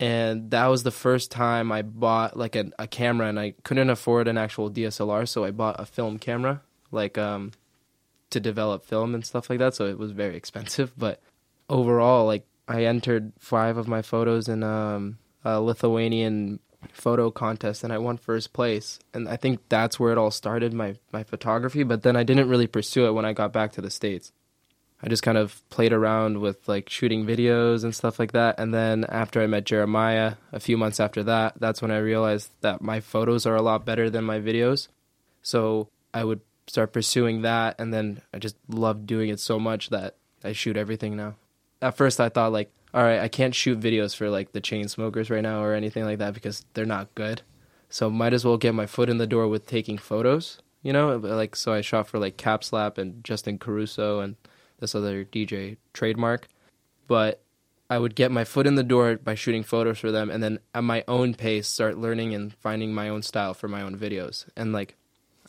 And 0.00 0.50
that 0.50 0.66
was 0.66 0.82
the 0.82 0.90
first 0.90 1.30
time 1.30 1.70
I 1.70 1.82
bought 1.82 2.36
like 2.36 2.56
a, 2.56 2.70
a 2.78 2.86
camera, 2.86 3.28
and 3.28 3.38
I 3.38 3.54
couldn't 3.62 3.90
afford 3.90 4.28
an 4.28 4.36
actual 4.36 4.70
DSLR, 4.70 5.26
so 5.26 5.44
I 5.44 5.50
bought 5.50 5.80
a 5.80 5.86
film 5.86 6.18
camera, 6.18 6.62
like 6.90 7.16
um, 7.16 7.52
to 8.30 8.40
develop 8.40 8.84
film 8.84 9.14
and 9.14 9.24
stuff 9.24 9.48
like 9.48 9.60
that. 9.60 9.74
So 9.74 9.86
it 9.86 9.98
was 9.98 10.10
very 10.10 10.36
expensive, 10.40 10.92
but 10.96 11.20
overall, 11.68 12.26
like 12.26 12.44
I 12.68 12.84
entered 12.84 13.32
five 13.38 13.76
of 13.76 13.88
my 13.88 14.02
photos 14.02 14.48
in 14.48 14.62
um, 14.62 15.18
a 15.44 15.60
Lithuanian 15.60 16.60
photo 16.92 17.30
contest 17.30 17.84
and 17.84 17.92
I 17.92 17.98
won 17.98 18.16
first 18.16 18.52
place. 18.52 18.98
And 19.12 19.28
I 19.28 19.36
think 19.36 19.60
that's 19.68 19.98
where 19.98 20.12
it 20.12 20.18
all 20.18 20.30
started 20.30 20.72
my 20.72 20.96
my 21.12 21.22
photography, 21.22 21.82
but 21.82 22.02
then 22.02 22.16
I 22.16 22.22
didn't 22.22 22.48
really 22.48 22.66
pursue 22.66 23.06
it 23.06 23.12
when 23.12 23.24
I 23.24 23.32
got 23.32 23.52
back 23.52 23.72
to 23.72 23.80
the 23.80 23.90
states. 23.90 24.32
I 25.02 25.08
just 25.08 25.22
kind 25.22 25.36
of 25.36 25.62
played 25.68 25.92
around 25.92 26.38
with 26.38 26.66
like 26.66 26.88
shooting 26.88 27.26
videos 27.26 27.84
and 27.84 27.94
stuff 27.94 28.18
like 28.18 28.32
that. 28.32 28.58
And 28.58 28.72
then 28.72 29.04
after 29.04 29.42
I 29.42 29.46
met 29.46 29.64
Jeremiah, 29.64 30.36
a 30.50 30.60
few 30.60 30.78
months 30.78 30.98
after 30.98 31.22
that, 31.24 31.54
that's 31.60 31.82
when 31.82 31.90
I 31.90 31.98
realized 31.98 32.50
that 32.62 32.80
my 32.80 33.00
photos 33.00 33.44
are 33.44 33.56
a 33.56 33.62
lot 33.62 33.84
better 33.84 34.08
than 34.08 34.24
my 34.24 34.40
videos. 34.40 34.88
So 35.42 35.88
I 36.14 36.24
would 36.24 36.40
start 36.66 36.94
pursuing 36.94 37.42
that. 37.42 37.78
And 37.78 37.92
then 37.92 38.22
I 38.32 38.38
just 38.38 38.56
loved 38.68 39.06
doing 39.06 39.28
it 39.28 39.40
so 39.40 39.58
much 39.58 39.90
that 39.90 40.16
I 40.42 40.52
shoot 40.52 40.76
everything 40.76 41.16
now. 41.16 41.34
At 41.82 41.98
first, 41.98 42.18
I 42.18 42.30
thought, 42.30 42.52
like, 42.52 42.70
all 42.94 43.02
right, 43.02 43.18
I 43.18 43.26
can't 43.26 43.56
shoot 43.56 43.80
videos 43.80 44.14
for 44.14 44.30
like 44.30 44.52
the 44.52 44.60
Chainsmokers 44.60 45.28
right 45.28 45.42
now 45.42 45.60
or 45.60 45.74
anything 45.74 46.04
like 46.04 46.18
that 46.18 46.32
because 46.32 46.64
they're 46.74 46.86
not 46.86 47.12
good. 47.16 47.42
So 47.88 48.08
might 48.08 48.32
as 48.32 48.44
well 48.44 48.56
get 48.56 48.72
my 48.72 48.86
foot 48.86 49.10
in 49.10 49.18
the 49.18 49.26
door 49.26 49.48
with 49.48 49.66
taking 49.66 49.98
photos, 49.98 50.60
you 50.80 50.92
know? 50.92 51.14
Uh, 51.14 51.34
like, 51.34 51.56
so 51.56 51.72
I 51.72 51.80
shot 51.80 52.06
for 52.06 52.20
like 52.20 52.36
Capslap 52.36 52.96
and 52.96 53.24
Justin 53.24 53.58
Caruso 53.58 54.20
and 54.20 54.36
this 54.78 54.94
other 54.94 55.24
DJ 55.24 55.76
trademark, 55.92 56.46
but 57.08 57.42
I 57.90 57.98
would 57.98 58.14
get 58.14 58.30
my 58.30 58.44
foot 58.44 58.66
in 58.66 58.76
the 58.76 58.84
door 58.84 59.16
by 59.16 59.34
shooting 59.34 59.64
photos 59.64 59.98
for 59.98 60.12
them 60.12 60.30
and 60.30 60.40
then 60.40 60.60
at 60.72 60.84
my 60.84 61.02
own 61.08 61.34
pace 61.34 61.66
start 61.66 61.98
learning 61.98 62.32
and 62.32 62.54
finding 62.54 62.94
my 62.94 63.08
own 63.08 63.22
style 63.22 63.54
for 63.54 63.66
my 63.66 63.82
own 63.82 63.98
videos. 63.98 64.46
And 64.56 64.72
like 64.72 64.94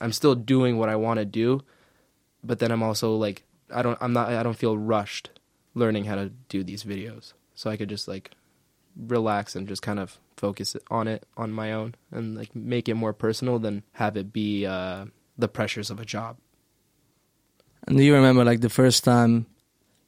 I'm 0.02 0.12
still 0.12 0.34
doing 0.34 0.78
what 0.80 0.90
I 0.90 0.96
want 0.96 1.20
to 1.20 1.26
do, 1.26 1.62
but 2.44 2.58
then 2.58 2.72
I'm 2.72 2.84
also 2.84 3.16
like 3.16 3.44
I 3.72 3.84
don't 3.84 4.00
I'm 4.02 4.14
not 4.14 4.30
I 4.30 4.42
don't 4.42 4.58
feel 4.58 4.78
rushed 4.80 5.30
learning 5.76 6.06
how 6.06 6.16
to 6.16 6.30
do 6.50 6.64
these 6.64 6.84
videos. 6.84 7.34
So 7.54 7.70
I 7.70 7.78
could 7.78 7.90
just 7.90 8.08
like 8.08 8.32
relax 8.96 9.56
and 9.56 9.68
just 9.68 9.82
kind 9.82 10.00
of 10.00 10.18
focus 10.38 10.76
on 10.90 11.08
it 11.08 11.26
on 11.38 11.52
my 11.52 11.74
own 11.74 11.96
and 12.12 12.36
like 12.36 12.56
make 12.56 12.90
it 12.90 12.96
more 12.96 13.14
personal 13.14 13.60
than 13.60 13.84
have 13.94 14.18
it 14.18 14.34
be 14.34 14.66
uh 14.66 15.06
the 15.38 15.48
pressures 15.48 15.90
of 15.92 16.00
a 16.00 16.06
job. 16.06 16.38
And 17.88 17.98
do 17.98 18.04
you 18.04 18.16
remember 18.16 18.44
like 18.44 18.62
the 18.62 18.70
first 18.70 19.04
time 19.04 19.46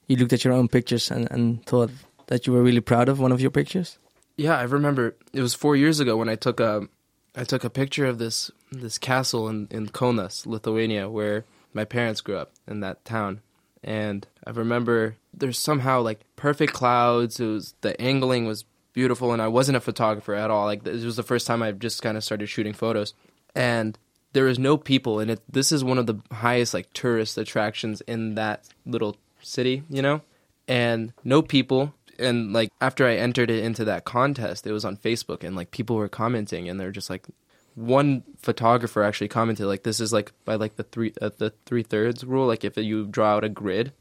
you 0.07 0.15
looked 0.15 0.33
at 0.33 0.43
your 0.43 0.53
own 0.53 0.67
pictures 0.67 1.11
and, 1.11 1.29
and 1.31 1.65
thought 1.65 1.91
that 2.27 2.47
you 2.47 2.53
were 2.53 2.63
really 2.63 2.79
proud 2.79 3.09
of 3.09 3.19
one 3.19 3.31
of 3.31 3.41
your 3.41 3.51
pictures? 3.51 3.97
Yeah, 4.37 4.57
I 4.57 4.63
remember 4.63 5.15
it 5.33 5.41
was 5.41 5.53
four 5.53 5.75
years 5.75 5.99
ago 5.99 6.15
when 6.15 6.29
I 6.29 6.35
took 6.35 6.59
a 6.59 6.87
I 7.35 7.43
took 7.43 7.63
a 7.63 7.69
picture 7.69 8.05
of 8.05 8.17
this 8.17 8.51
this 8.71 8.97
castle 8.97 9.47
in 9.49 9.67
in 9.69 9.87
Kaunas, 9.87 10.45
Lithuania, 10.45 11.09
where 11.09 11.45
my 11.73 11.85
parents 11.85 12.21
grew 12.21 12.37
up 12.37 12.51
in 12.67 12.79
that 12.79 13.03
town. 13.05 13.41
And 13.83 14.25
I 14.47 14.51
remember 14.51 15.17
there's 15.33 15.59
somehow 15.59 16.01
like 16.01 16.21
perfect 16.37 16.71
clouds. 16.71 17.37
It 17.41 17.45
was 17.45 17.75
the 17.81 17.99
angling 18.01 18.45
was 18.45 18.63
beautiful, 18.93 19.33
and 19.33 19.41
I 19.41 19.49
wasn't 19.49 19.75
a 19.75 19.81
photographer 19.81 20.33
at 20.33 20.49
all. 20.49 20.65
Like 20.65 20.83
this 20.85 21.03
was 21.03 21.17
the 21.17 21.23
first 21.23 21.45
time 21.45 21.61
I 21.61 21.73
just 21.73 22.01
kind 22.01 22.15
of 22.15 22.23
started 22.23 22.47
shooting 22.47 22.71
photos, 22.71 23.13
and 23.53 23.99
there 24.31 24.45
was 24.45 24.57
no 24.57 24.77
people. 24.77 25.19
And 25.19 25.31
it 25.31 25.41
this 25.51 25.73
is 25.73 25.83
one 25.83 25.97
of 25.97 26.07
the 26.07 26.21
highest 26.31 26.73
like 26.73 26.93
tourist 26.93 27.37
attractions 27.37 27.99
in 28.07 28.35
that 28.35 28.69
little 28.85 29.17
city, 29.41 29.83
you 29.89 30.01
know, 30.01 30.21
and 30.65 31.11
no 31.25 31.41
people. 31.41 31.93
And 32.17 32.53
like 32.53 32.71
after 32.79 33.05
I 33.05 33.15
entered 33.15 33.51
it 33.51 33.65
into 33.65 33.83
that 33.83 34.05
contest, 34.05 34.65
it 34.65 34.71
was 34.71 34.85
on 34.85 34.95
Facebook, 34.95 35.43
and 35.43 35.57
like 35.57 35.71
people 35.71 35.97
were 35.97 36.07
commenting, 36.07 36.69
and 36.69 36.79
they're 36.79 36.91
just 36.91 37.09
like, 37.09 37.27
one 37.75 38.23
photographer 38.41 39.03
actually 39.03 39.27
commented 39.27 39.65
like 39.67 39.83
this 39.83 39.99
is 39.99 40.13
like 40.13 40.31
by 40.45 40.55
like 40.55 40.77
the 40.77 40.83
three 40.83 41.11
uh, 41.21 41.31
the 41.37 41.51
three 41.65 41.83
thirds 41.83 42.23
rule. 42.23 42.47
Like 42.47 42.63
if 42.63 42.77
you 42.77 43.05
draw 43.07 43.35
out 43.35 43.43
a 43.43 43.49
grid, 43.49 43.91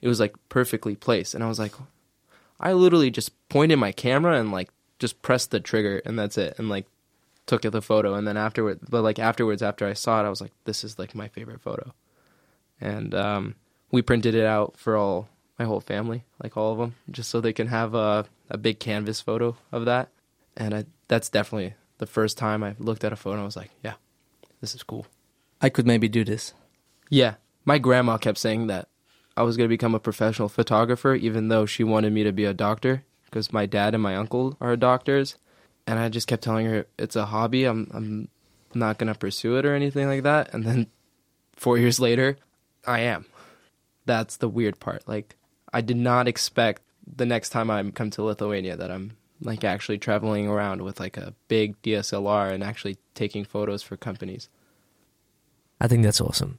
it 0.00 0.08
was 0.08 0.20
like 0.20 0.34
perfectly 0.48 0.94
placed, 0.94 1.34
and 1.34 1.42
I 1.42 1.48
was 1.48 1.58
like, 1.58 1.72
I 2.60 2.72
literally 2.72 3.10
just 3.10 3.32
pointed 3.48 3.78
my 3.78 3.92
camera 3.92 4.38
and 4.38 4.52
like 4.52 4.70
just 4.98 5.22
pressed 5.22 5.50
the 5.50 5.60
trigger, 5.60 6.02
and 6.04 6.18
that's 6.18 6.38
it, 6.38 6.58
and 6.58 6.68
like 6.68 6.86
took 7.46 7.62
the 7.62 7.82
photo, 7.82 8.14
and 8.14 8.26
then 8.26 8.36
afterward, 8.36 8.80
but 8.88 9.02
like 9.02 9.18
afterwards, 9.18 9.62
after 9.62 9.86
I 9.86 9.92
saw 9.92 10.20
it, 10.20 10.26
I 10.26 10.30
was 10.30 10.40
like, 10.40 10.52
this 10.64 10.84
is 10.84 10.98
like 10.98 11.14
my 11.14 11.28
favorite 11.28 11.60
photo, 11.60 11.92
and 12.80 13.14
um, 13.14 13.54
we 13.90 14.02
printed 14.02 14.34
it 14.34 14.46
out 14.46 14.76
for 14.76 14.96
all 14.96 15.28
my 15.58 15.64
whole 15.64 15.80
family, 15.80 16.24
like 16.42 16.56
all 16.56 16.72
of 16.72 16.78
them, 16.78 16.94
just 17.10 17.30
so 17.30 17.40
they 17.40 17.52
can 17.52 17.68
have 17.68 17.94
a 17.94 18.26
a 18.48 18.58
big 18.58 18.78
canvas 18.78 19.20
photo 19.20 19.56
of 19.72 19.84
that, 19.84 20.08
and 20.56 20.74
I, 20.74 20.84
that's 21.08 21.28
definitely 21.28 21.74
the 21.98 22.06
first 22.06 22.36
time 22.36 22.62
I 22.62 22.74
looked 22.78 23.04
at 23.04 23.12
a 23.12 23.16
photo, 23.16 23.40
I 23.40 23.44
was 23.44 23.56
like, 23.56 23.70
yeah, 23.82 23.94
this 24.60 24.74
is 24.74 24.82
cool. 24.82 25.06
I 25.60 25.68
could 25.68 25.86
maybe 25.86 26.08
do 26.08 26.24
this. 26.24 26.52
Yeah. 27.08 27.34
My 27.64 27.78
grandma 27.78 28.16
kept 28.18 28.38
saying 28.38 28.68
that 28.68 28.88
I 29.36 29.42
was 29.42 29.56
going 29.56 29.68
to 29.68 29.72
become 29.72 29.94
a 29.94 30.00
professional 30.00 30.48
photographer, 30.48 31.14
even 31.14 31.48
though 31.48 31.66
she 31.66 31.84
wanted 31.84 32.12
me 32.12 32.24
to 32.24 32.32
be 32.32 32.44
a 32.44 32.54
doctor, 32.54 33.04
because 33.24 33.52
my 33.52 33.66
dad 33.66 33.94
and 33.94 34.02
my 34.02 34.16
uncle 34.16 34.56
are 34.60 34.76
doctors. 34.76 35.36
And 35.86 35.98
I 35.98 36.08
just 36.08 36.26
kept 36.26 36.42
telling 36.42 36.66
her 36.66 36.86
it's 36.98 37.16
a 37.16 37.26
hobby. 37.26 37.64
I'm, 37.64 37.88
I'm 37.92 38.28
not 38.74 38.98
going 38.98 39.12
to 39.12 39.18
pursue 39.18 39.56
it 39.56 39.66
or 39.66 39.74
anything 39.74 40.08
like 40.08 40.22
that. 40.22 40.52
And 40.52 40.64
then 40.64 40.86
four 41.56 41.78
years 41.78 42.00
later, 42.00 42.38
I 42.86 43.00
am. 43.00 43.26
That's 44.06 44.36
the 44.36 44.48
weird 44.48 44.80
part. 44.80 45.06
Like, 45.06 45.36
I 45.72 45.80
did 45.80 45.96
not 45.96 46.28
expect 46.28 46.82
the 47.06 47.26
next 47.26 47.50
time 47.50 47.70
I 47.70 47.82
come 47.90 48.10
to 48.10 48.22
Lithuania 48.22 48.76
that 48.76 48.90
I'm 48.90 49.16
like 49.42 49.64
actually 49.64 49.98
traveling 49.98 50.48
around 50.48 50.82
with 50.82 50.98
like 50.98 51.16
a 51.16 51.34
big 51.48 51.80
DSLR 51.82 52.52
and 52.52 52.64
actually 52.64 52.96
taking 53.14 53.44
photos 53.44 53.82
for 53.82 53.96
companies. 53.96 54.48
I 55.80 55.88
think 55.88 56.02
that's 56.02 56.20
awesome. 56.20 56.58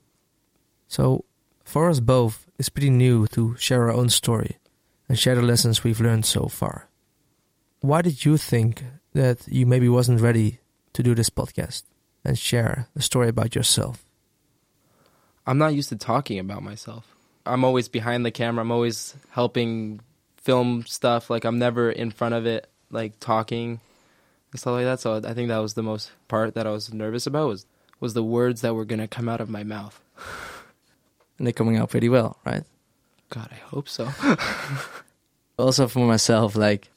So, 0.88 1.26
for 1.68 1.90
us 1.90 2.00
both, 2.00 2.48
it's 2.58 2.70
pretty 2.70 2.90
new 2.90 3.28
to 3.28 3.56
share 3.58 3.84
our 3.84 3.92
own 3.92 4.08
story 4.08 4.58
and 5.10 5.20
share 5.20 5.36
the 5.36 5.42
lessons 5.42 5.84
we've 5.84 6.00
learned 6.00 6.26
so 6.26 6.48
far. 6.48 6.88
Why 7.82 8.02
did 8.02 8.24
you 8.24 8.38
think 8.38 8.86
that 9.14 9.46
you 9.48 9.66
maybe 9.66 9.90
wasn't 9.90 10.22
ready 10.22 10.60
to 10.94 11.04
do 11.04 11.14
this 11.14 11.30
podcast 11.30 11.84
and 12.24 12.40
share 12.40 12.88
a 12.96 13.02
story 13.02 13.28
about 13.28 13.54
yourself? 13.54 14.06
I'm 15.46 15.58
not 15.58 15.74
used 15.76 15.90
to 15.90 15.98
talking 15.98 16.40
about 16.40 16.64
myself. 16.64 17.16
I'm 17.46 17.66
always 17.66 17.90
behind 17.90 18.26
the 18.26 18.32
camera. 18.32 18.62
I'm 18.62 18.72
always 18.72 19.16
helping 19.32 20.00
film 20.38 20.86
stuff. 20.86 21.30
Like 21.30 21.44
I'm 21.44 21.60
never 21.60 21.92
in 21.92 22.12
front 22.12 22.34
of 22.34 22.46
it, 22.46 22.70
like 22.92 23.20
talking 23.20 23.82
and 24.52 24.60
stuff 24.60 24.72
like 24.72 24.86
that. 24.86 25.02
So 25.02 25.16
I 25.16 25.34
think 25.34 25.50
that 25.50 25.60
was 25.60 25.74
the 25.74 25.84
most 25.84 26.12
part 26.30 26.56
that 26.56 26.66
I 26.66 26.72
was 26.72 26.94
nervous 26.94 27.28
about 27.28 27.50
was 27.50 27.66
was 28.00 28.14
the 28.14 28.24
words 28.24 28.62
that 28.62 28.74
were 28.74 28.86
gonna 28.86 29.08
come 29.08 29.28
out 29.28 29.42
of 29.42 29.50
my 29.50 29.64
mouth. 29.64 30.02
And 31.38 31.46
they're 31.46 31.54
coming 31.54 31.78
out 31.78 31.90
pretty 31.90 32.10
well, 32.10 32.38
right? 32.46 32.64
God, 33.30 33.50
I 33.52 33.56
hope 33.56 33.90
so. 33.90 34.10
also 35.58 35.88
for 35.88 36.00
myself, 36.08 36.56
like 36.56 36.90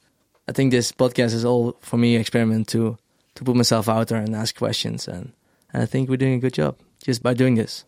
I 0.47 0.51
think 0.51 0.71
this 0.71 0.91
podcast 0.91 1.33
is 1.33 1.45
all 1.45 1.77
for 1.81 1.97
me 1.97 2.15
experiment 2.15 2.67
to 2.69 2.97
to 3.35 3.43
put 3.43 3.55
myself 3.55 3.87
out 3.87 4.07
there 4.09 4.21
and 4.21 4.35
ask 4.35 4.55
questions, 4.57 5.07
and, 5.07 5.31
and 5.71 5.81
I 5.81 5.85
think 5.85 6.09
we're 6.09 6.17
doing 6.17 6.33
a 6.33 6.39
good 6.39 6.53
job 6.53 6.77
just 7.03 7.23
by 7.23 7.33
doing 7.33 7.55
this. 7.55 7.85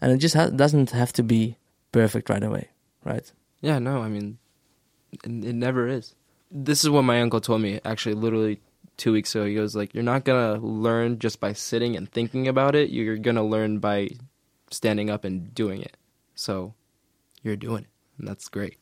And 0.00 0.12
it 0.12 0.18
just 0.18 0.34
ha- 0.34 0.48
doesn't 0.50 0.90
have 0.90 1.12
to 1.14 1.22
be 1.22 1.56
perfect 1.92 2.30
right 2.30 2.42
away, 2.42 2.68
right? 3.04 3.30
yeah, 3.60 3.78
no, 3.78 4.02
I 4.02 4.08
mean, 4.08 4.38
it, 5.12 5.20
it 5.24 5.54
never 5.54 5.88
is. 5.88 6.14
This 6.50 6.84
is 6.84 6.90
what 6.90 7.02
my 7.02 7.20
uncle 7.20 7.40
told 7.40 7.60
me 7.60 7.80
actually, 7.84 8.14
literally 8.14 8.60
two 8.96 9.12
weeks 9.12 9.34
ago. 9.34 9.44
He 9.44 9.54
goes 9.54 9.74
like, 9.74 9.94
"You're 9.94 10.02
not 10.02 10.24
gonna 10.24 10.58
learn 10.60 11.18
just 11.18 11.40
by 11.40 11.52
sitting 11.52 11.96
and 11.96 12.10
thinking 12.10 12.48
about 12.48 12.74
it. 12.74 12.90
You're 12.90 13.18
gonna 13.18 13.44
learn 13.44 13.78
by 13.78 14.10
standing 14.70 15.10
up 15.10 15.24
and 15.24 15.54
doing 15.54 15.82
it. 15.82 15.96
So, 16.34 16.74
you're 17.42 17.56
doing 17.56 17.84
it, 17.84 17.90
and 18.18 18.28
that's 18.28 18.48
great." 18.48 18.76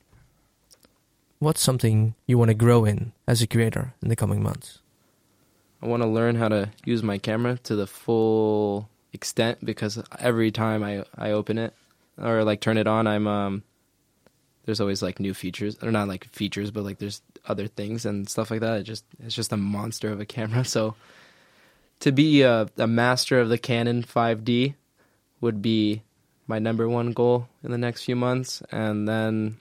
What's 1.38 1.60
something 1.60 2.14
you 2.26 2.38
want 2.38 2.48
to 2.48 2.54
grow 2.54 2.84
in 2.84 3.12
as 3.26 3.42
a 3.42 3.46
creator 3.46 3.92
in 4.02 4.08
the 4.08 4.16
coming 4.16 4.42
months? 4.42 4.78
I 5.82 5.86
want 5.86 6.02
to 6.02 6.08
learn 6.08 6.36
how 6.36 6.48
to 6.48 6.70
use 6.86 7.02
my 7.02 7.18
camera 7.18 7.58
to 7.64 7.76
the 7.76 7.86
full 7.86 8.88
extent 9.12 9.62
because 9.62 10.02
every 10.18 10.50
time 10.50 10.82
I, 10.82 11.04
I 11.18 11.32
open 11.32 11.58
it, 11.58 11.74
or 12.16 12.44
like 12.44 12.60
turn 12.60 12.78
it 12.78 12.86
on, 12.86 13.06
I'm 13.06 13.26
um 13.26 13.62
there's 14.64 14.80
always 14.80 15.02
like 15.02 15.20
new 15.20 15.34
features 15.34 15.76
or 15.82 15.90
not 15.90 16.08
like 16.08 16.24
features 16.30 16.70
but 16.70 16.84
like 16.84 16.98
there's 16.98 17.20
other 17.46 17.66
things 17.66 18.06
and 18.06 18.28
stuff 18.28 18.50
like 18.50 18.60
that. 18.60 18.80
It 18.80 18.82
just 18.84 19.04
it's 19.22 19.34
just 19.34 19.52
a 19.52 19.58
monster 19.58 20.10
of 20.10 20.20
a 20.20 20.24
camera. 20.26 20.64
So 20.74 20.94
to 22.00 22.12
be 22.12 22.42
a, 22.42 22.68
a 22.78 22.86
master 22.86 23.38
of 23.40 23.48
the 23.48 23.58
Canon 23.58 24.02
5D 24.02 24.74
would 25.44 25.60
be 25.62 26.02
my 26.46 26.58
number 26.58 26.88
one 26.88 27.12
goal 27.12 27.48
in 27.62 27.70
the 27.70 27.82
next 27.86 28.04
few 28.04 28.16
months 28.16 28.62
and 28.70 29.06
then 29.06 29.56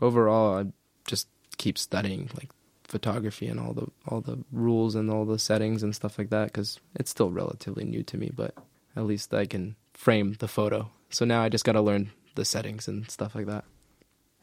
overall 0.00 0.48
I 0.58 0.62
just 1.06 1.26
keep 1.58 1.76
studying 1.76 2.30
like 2.38 2.50
photography 2.84 3.46
and 3.46 3.60
all 3.60 3.74
the 3.80 3.86
all 4.08 4.20
the 4.20 4.38
rules 4.50 4.94
and 4.98 5.10
all 5.10 5.24
the 5.24 5.38
settings 5.38 5.82
and 5.84 5.94
stuff 5.94 6.18
like 6.18 6.30
that 6.30 6.52
cuz 6.52 6.80
it's 6.98 7.10
still 7.16 7.30
relatively 7.42 7.84
new 7.84 8.02
to 8.10 8.16
me 8.22 8.28
but 8.42 8.52
at 8.96 9.04
least 9.04 9.32
I 9.34 9.46
can 9.46 9.76
frame 10.00 10.36
the 10.38 10.48
photo. 10.48 10.90
So 11.10 11.24
now 11.24 11.42
I 11.42 11.48
just 11.48 11.64
got 11.64 11.72
to 11.72 11.80
learn 11.80 12.10
the 12.34 12.44
settings 12.44 12.88
and 12.88 13.10
stuff 13.10 13.34
like 13.34 13.46
that. 13.46 13.64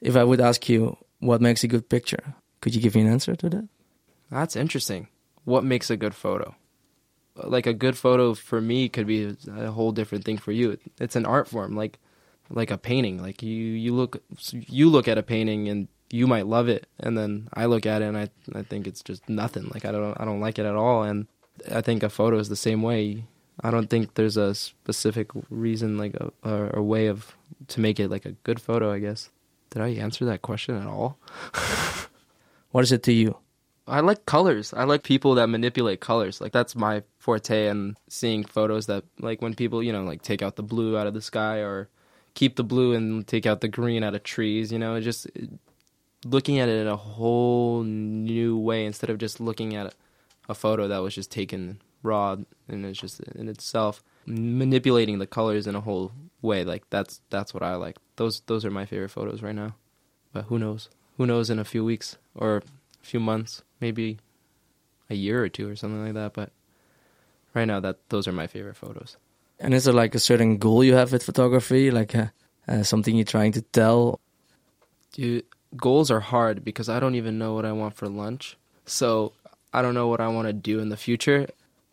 If 0.02 0.16
I 0.16 0.24
would 0.24 0.42
ask 0.42 0.70
you 0.70 0.98
what 1.20 1.42
makes 1.42 1.64
a 1.64 1.68
good 1.68 1.90
picture, 1.90 2.36
could 2.62 2.76
you 2.76 2.82
give 2.82 2.96
me 2.96 3.02
an 3.02 3.08
answer 3.08 3.36
to 3.36 3.50
that? 3.50 3.68
That's 4.30 4.56
interesting. 4.56 5.08
What 5.46 5.64
makes 5.64 5.90
a 5.90 5.98
good 5.98 6.14
photo? 6.14 6.56
Like 7.44 7.68
a 7.68 7.74
good 7.74 7.98
photo 7.98 8.34
for 8.34 8.62
me 8.62 8.90
could 8.90 9.08
be 9.08 9.36
a 9.56 9.72
whole 9.72 9.92
different 9.92 10.26
thing 10.26 10.38
for 10.38 10.52
you. 10.52 10.78
It's 11.00 11.16
an 11.16 11.26
art 11.26 11.48
form, 11.48 11.76
like 11.76 12.00
like 12.50 12.72
a 12.72 12.78
painting. 12.78 13.22
Like 13.22 13.44
you 13.44 13.50
you 13.50 13.94
look 13.94 14.22
you 14.52 14.90
look 14.90 15.08
at 15.08 15.18
a 15.18 15.24
painting 15.24 15.68
and 15.68 15.88
you 16.10 16.26
might 16.28 16.48
love 16.48 16.70
it, 16.70 16.88
and 17.00 17.18
then 17.18 17.50
I 17.54 17.66
look 17.66 17.86
at 17.86 18.02
it 18.02 18.06
and 18.06 18.18
I 18.18 18.30
I 18.56 18.64
think 18.64 18.88
it's 18.88 19.02
just 19.04 19.28
nothing. 19.30 19.70
Like 19.74 19.86
I 19.86 19.92
don't 19.92 20.20
I 20.20 20.26
don't 20.26 20.40
like 20.40 20.60
it 20.60 20.66
at 20.66 20.76
all. 20.76 21.04
And 21.04 21.28
I 21.72 21.82
think 21.82 22.04
a 22.04 22.10
photo 22.10 22.38
is 22.38 22.50
the 22.50 22.56
same 22.56 22.82
way. 22.82 23.26
I 23.62 23.72
don't 23.72 23.90
think 23.90 24.14
there's 24.14 24.38
a 24.38 24.54
specific 24.54 25.30
reason, 25.50 25.98
like 25.98 26.14
a, 26.16 26.32
a, 26.44 26.80
a 26.80 26.82
way 26.84 27.08
of 27.08 27.36
to 27.70 27.82
make 27.82 28.00
it 28.00 28.10
like 28.10 28.26
a 28.26 28.34
good 28.44 28.62
photo. 28.62 28.92
I 28.92 29.00
guess. 29.00 29.30
Did 29.70 29.82
I 29.82 29.90
answer 29.90 30.24
that 30.26 30.42
question 30.42 30.78
at 30.78 30.88
all? 30.88 31.18
what 32.72 32.84
is 32.84 32.92
it 32.92 33.04
to 33.04 33.14
you? 33.14 33.38
I 33.88 34.02
like 34.02 34.26
colors. 34.26 34.74
I 34.74 34.84
like 34.84 35.04
people 35.04 35.36
that 35.36 35.48
manipulate 35.48 36.02
colors. 36.02 36.42
Like 36.42 36.52
that's 36.52 36.76
my 36.76 37.04
forte 37.28 37.68
and 37.68 37.98
seeing 38.08 38.46
photos 38.46 38.86
that 38.86 39.04
like 39.20 39.42
when 39.42 39.54
people, 39.54 39.84
you 39.84 39.92
know, 39.92 40.02
like 40.04 40.22
take 40.22 40.42
out 40.42 40.56
the 40.56 40.64
blue 40.64 40.98
out 40.98 41.08
of 41.08 41.14
the 41.14 41.22
sky 41.22 41.58
or 41.58 41.90
keep 42.36 42.56
the 42.56 42.64
blue 42.64 42.94
and 42.94 43.28
take 43.28 43.46
out 43.46 43.60
the 43.60 43.68
green 43.68 44.02
out 44.02 44.16
of 44.16 44.24
trees, 44.24 44.72
you 44.72 44.80
know, 44.80 44.98
just 45.02 45.28
looking 46.24 46.58
at 46.58 46.70
it 46.70 46.80
in 46.80 46.88
a 46.88 46.96
whole 46.96 47.84
new 47.84 48.58
way 48.58 48.86
instead 48.86 49.10
of 49.10 49.18
just 49.18 49.42
looking 49.42 49.76
at 49.76 49.94
a 50.48 50.56
photo 50.56 50.88
that 50.88 51.00
was 51.00 51.14
just 51.14 51.30
taken 51.30 51.82
raw 52.02 52.38
and 52.70 52.86
it's 52.86 52.98
just 52.98 53.20
in 53.36 53.50
itself 53.50 54.02
manipulating 54.26 55.20
the 55.20 55.28
colors 55.28 55.68
in 55.68 55.76
a 55.76 55.82
whole 55.82 56.14
way. 56.42 56.64
Like 56.64 56.90
that's 56.90 57.20
that's 57.30 57.54
what 57.54 57.62
I 57.62 57.76
like. 57.76 57.98
Those 58.16 58.40
those 58.46 58.64
are 58.64 58.72
my 58.72 58.86
favorite 58.86 59.10
photos 59.10 59.42
right 59.42 59.54
now. 59.54 59.76
But 60.32 60.46
who 60.46 60.58
knows? 60.58 60.88
Who 61.18 61.26
knows 61.26 61.50
in 61.50 61.60
a 61.60 61.66
few 61.66 61.84
weeks 61.84 62.18
or 62.36 62.56
a 62.58 62.62
few 63.02 63.20
months, 63.20 63.64
maybe 63.82 64.18
a 65.10 65.16
year 65.16 65.44
or 65.44 65.50
two 65.50 65.70
or 65.70 65.76
something 65.76 66.06
like 66.06 66.14
that. 66.14 66.32
But 66.32 66.52
right 67.58 67.66
now, 67.66 67.80
that 67.82 67.98
those 68.10 68.28
are 68.28 68.32
my 68.32 68.48
favorite 68.48 68.78
photos. 68.78 69.18
And 69.60 69.74
is 69.74 69.86
there 69.86 69.94
like 69.94 70.16
a 70.16 70.20
certain 70.20 70.58
goal 70.58 70.84
you 70.84 70.94
have 70.94 71.12
with 71.12 71.24
photography, 71.24 71.92
like 71.92 72.16
uh, 72.16 72.28
uh, 72.68 72.84
something 72.84 73.16
you're 73.16 73.26
trying 73.26 73.52
to 73.54 73.62
tell? 73.62 74.20
Dude, 75.14 75.46
goals 75.76 76.12
are 76.12 76.20
hard 76.20 76.64
because 76.64 76.88
I 76.88 77.00
don't 77.00 77.16
even 77.16 77.38
know 77.38 77.54
what 77.54 77.66
I 77.66 77.72
want 77.72 77.96
for 77.96 78.08
lunch. 78.08 78.56
So 78.86 79.34
I 79.74 79.82
don't 79.82 79.94
know 79.94 80.08
what 80.08 80.22
I 80.22 80.28
want 80.28 80.48
to 80.48 80.54
do 80.54 80.80
in 80.80 80.90
the 80.90 80.98
future 80.98 81.48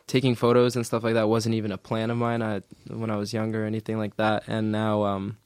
taking 0.07 0.35
photos 0.35 0.77
and 0.77 0.85
stuff 0.85 1.03
like 1.03 1.15
that 1.15 1.29
wasn't 1.29 1.55
even 1.55 1.73
a 1.73 1.79
plan 1.79 2.11
of 2.11 2.17
mine 2.17 2.43
I, 2.43 2.63
when 2.89 3.11
I 3.11 3.17
was 3.17 3.33
younger 3.33 3.65
or 3.65 3.67
anything 3.67 3.99
like 3.99 4.17
that. 4.17 4.45
And 4.47 4.71
now, 4.71 5.05
um, 5.05 5.39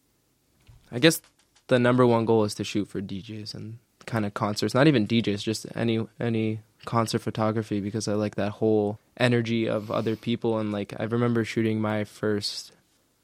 I 0.90 0.98
guess 0.98 1.20
the 1.68 1.78
number 1.78 2.06
one 2.06 2.24
goal 2.24 2.44
is 2.44 2.54
to 2.54 2.64
shoot 2.64 2.88
for 2.88 3.00
DJs 3.00 3.54
and 3.54 3.78
kind 4.06 4.26
of 4.26 4.34
concerts. 4.34 4.74
Not 4.74 4.88
even 4.88 5.06
DJs, 5.06 5.42
just 5.42 5.66
any 5.74 6.06
any 6.18 6.60
concert 6.84 7.20
photography 7.20 7.80
because 7.80 8.08
I 8.08 8.14
like 8.14 8.36
that 8.36 8.52
whole 8.52 8.98
energy 9.16 9.68
of 9.68 9.90
other 9.90 10.16
people. 10.16 10.58
And 10.58 10.72
like 10.72 10.94
I 10.98 11.04
remember 11.04 11.44
shooting 11.44 11.80
my 11.80 12.04
first 12.04 12.72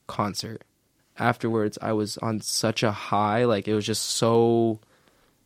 concert. 0.07 0.63
Afterwards, 1.19 1.79
I 1.81 1.93
was 1.93 2.19
on 2.19 2.41
such 2.41 2.83
a 2.83 2.91
high. 2.91 3.45
Like 3.45 3.69
it 3.69 3.75
was 3.75 3.87
just 3.87 4.03
so 4.03 4.81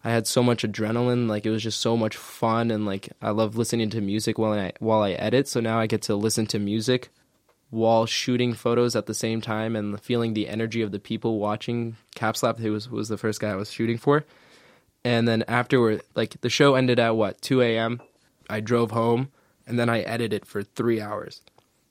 I 0.04 0.10
had 0.10 0.26
so 0.26 0.42
much 0.42 0.62
adrenaline, 0.62 1.28
like 1.28 1.44
it 1.44 1.50
was 1.50 1.62
just 1.62 1.80
so 1.80 1.96
much 1.96 2.16
fun, 2.16 2.70
and 2.70 2.86
like 2.86 3.10
I 3.20 3.30
love 3.30 3.56
listening 3.56 3.90
to 3.90 4.00
music 4.00 4.38
while 4.38 4.52
I 4.52 4.72
while 4.78 5.02
I 5.02 5.12
edit. 5.12 5.48
So 5.48 5.60
now 5.60 5.78
I 5.78 5.86
get 5.86 6.02
to 6.02 6.14
listen 6.14 6.46
to 6.46 6.58
music 6.58 7.10
while 7.70 8.06
shooting 8.06 8.54
photos 8.54 8.96
at 8.96 9.06
the 9.06 9.14
same 9.14 9.40
time 9.40 9.76
and 9.76 10.00
feeling 10.00 10.32
the 10.34 10.48
energy 10.48 10.82
of 10.82 10.92
the 10.92 11.00
people 11.00 11.38
watching 11.38 11.96
Capslap. 12.14 12.58
Who 12.58 12.72
was 12.72 12.88
was 12.88 13.08
the 13.08 13.18
first 13.18 13.40
guy 13.40 13.50
I 13.50 13.56
was 13.56 13.72
shooting 13.72 13.98
for, 13.98 14.24
and 15.04 15.26
then 15.26 15.44
afterward, 15.48 16.02
like 16.14 16.40
the 16.40 16.50
show 16.50 16.74
ended 16.74 16.98
at 16.98 17.16
what 17.16 17.40
two 17.40 17.62
a.m. 17.62 18.00
I 18.50 18.60
drove 18.60 18.90
home 18.90 19.30
and 19.66 19.78
then 19.78 19.88
I 19.88 20.00
edited 20.00 20.46
for 20.46 20.62
three 20.62 21.00
hours, 21.00 21.42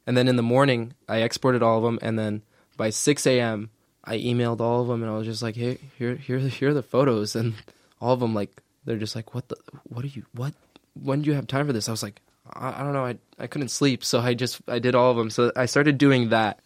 and 0.05 0.17
then 0.17 0.27
in 0.27 0.35
the 0.35 0.43
morning 0.43 0.93
I 1.07 1.17
exported 1.17 1.61
all 1.61 1.77
of 1.77 1.83
them, 1.83 1.99
and 2.01 2.17
then 2.17 2.43
by 2.75 2.89
six 2.89 3.25
a.m. 3.27 3.69
I 4.03 4.17
emailed 4.19 4.61
all 4.61 4.81
of 4.81 4.87
them, 4.87 5.03
and 5.03 5.11
I 5.11 5.17
was 5.17 5.27
just 5.27 5.41
like, 5.41 5.55
"Hey, 5.55 5.79
here, 5.97 6.15
here, 6.15 6.39
here 6.39 6.69
are 6.69 6.73
the 6.73 6.83
photos," 6.83 7.35
and 7.35 7.53
all 8.01 8.13
of 8.13 8.19
them 8.19 8.33
like 8.33 8.61
they're 8.85 8.97
just 8.97 9.15
like, 9.15 9.33
"What 9.33 9.49
the? 9.49 9.57
What 9.83 10.05
are 10.05 10.09
you? 10.09 10.25
What? 10.33 10.53
When 10.93 11.21
do 11.21 11.29
you 11.29 11.35
have 11.35 11.47
time 11.47 11.67
for 11.67 11.73
this?" 11.73 11.87
I 11.87 11.91
was 11.91 12.03
like, 12.03 12.21
I, 12.53 12.81
I 12.81 12.83
don't 12.83 12.93
know. 12.93 13.05
I 13.05 13.17
I 13.37 13.47
couldn't 13.47 13.69
sleep, 13.69 14.03
so 14.03 14.19
I 14.19 14.33
just 14.33 14.61
I 14.67 14.79
did 14.79 14.95
all 14.95 15.11
of 15.11 15.17
them. 15.17 15.29
So 15.29 15.51
I 15.55 15.65
started 15.65 15.97
doing 15.97 16.29
that, 16.29 16.59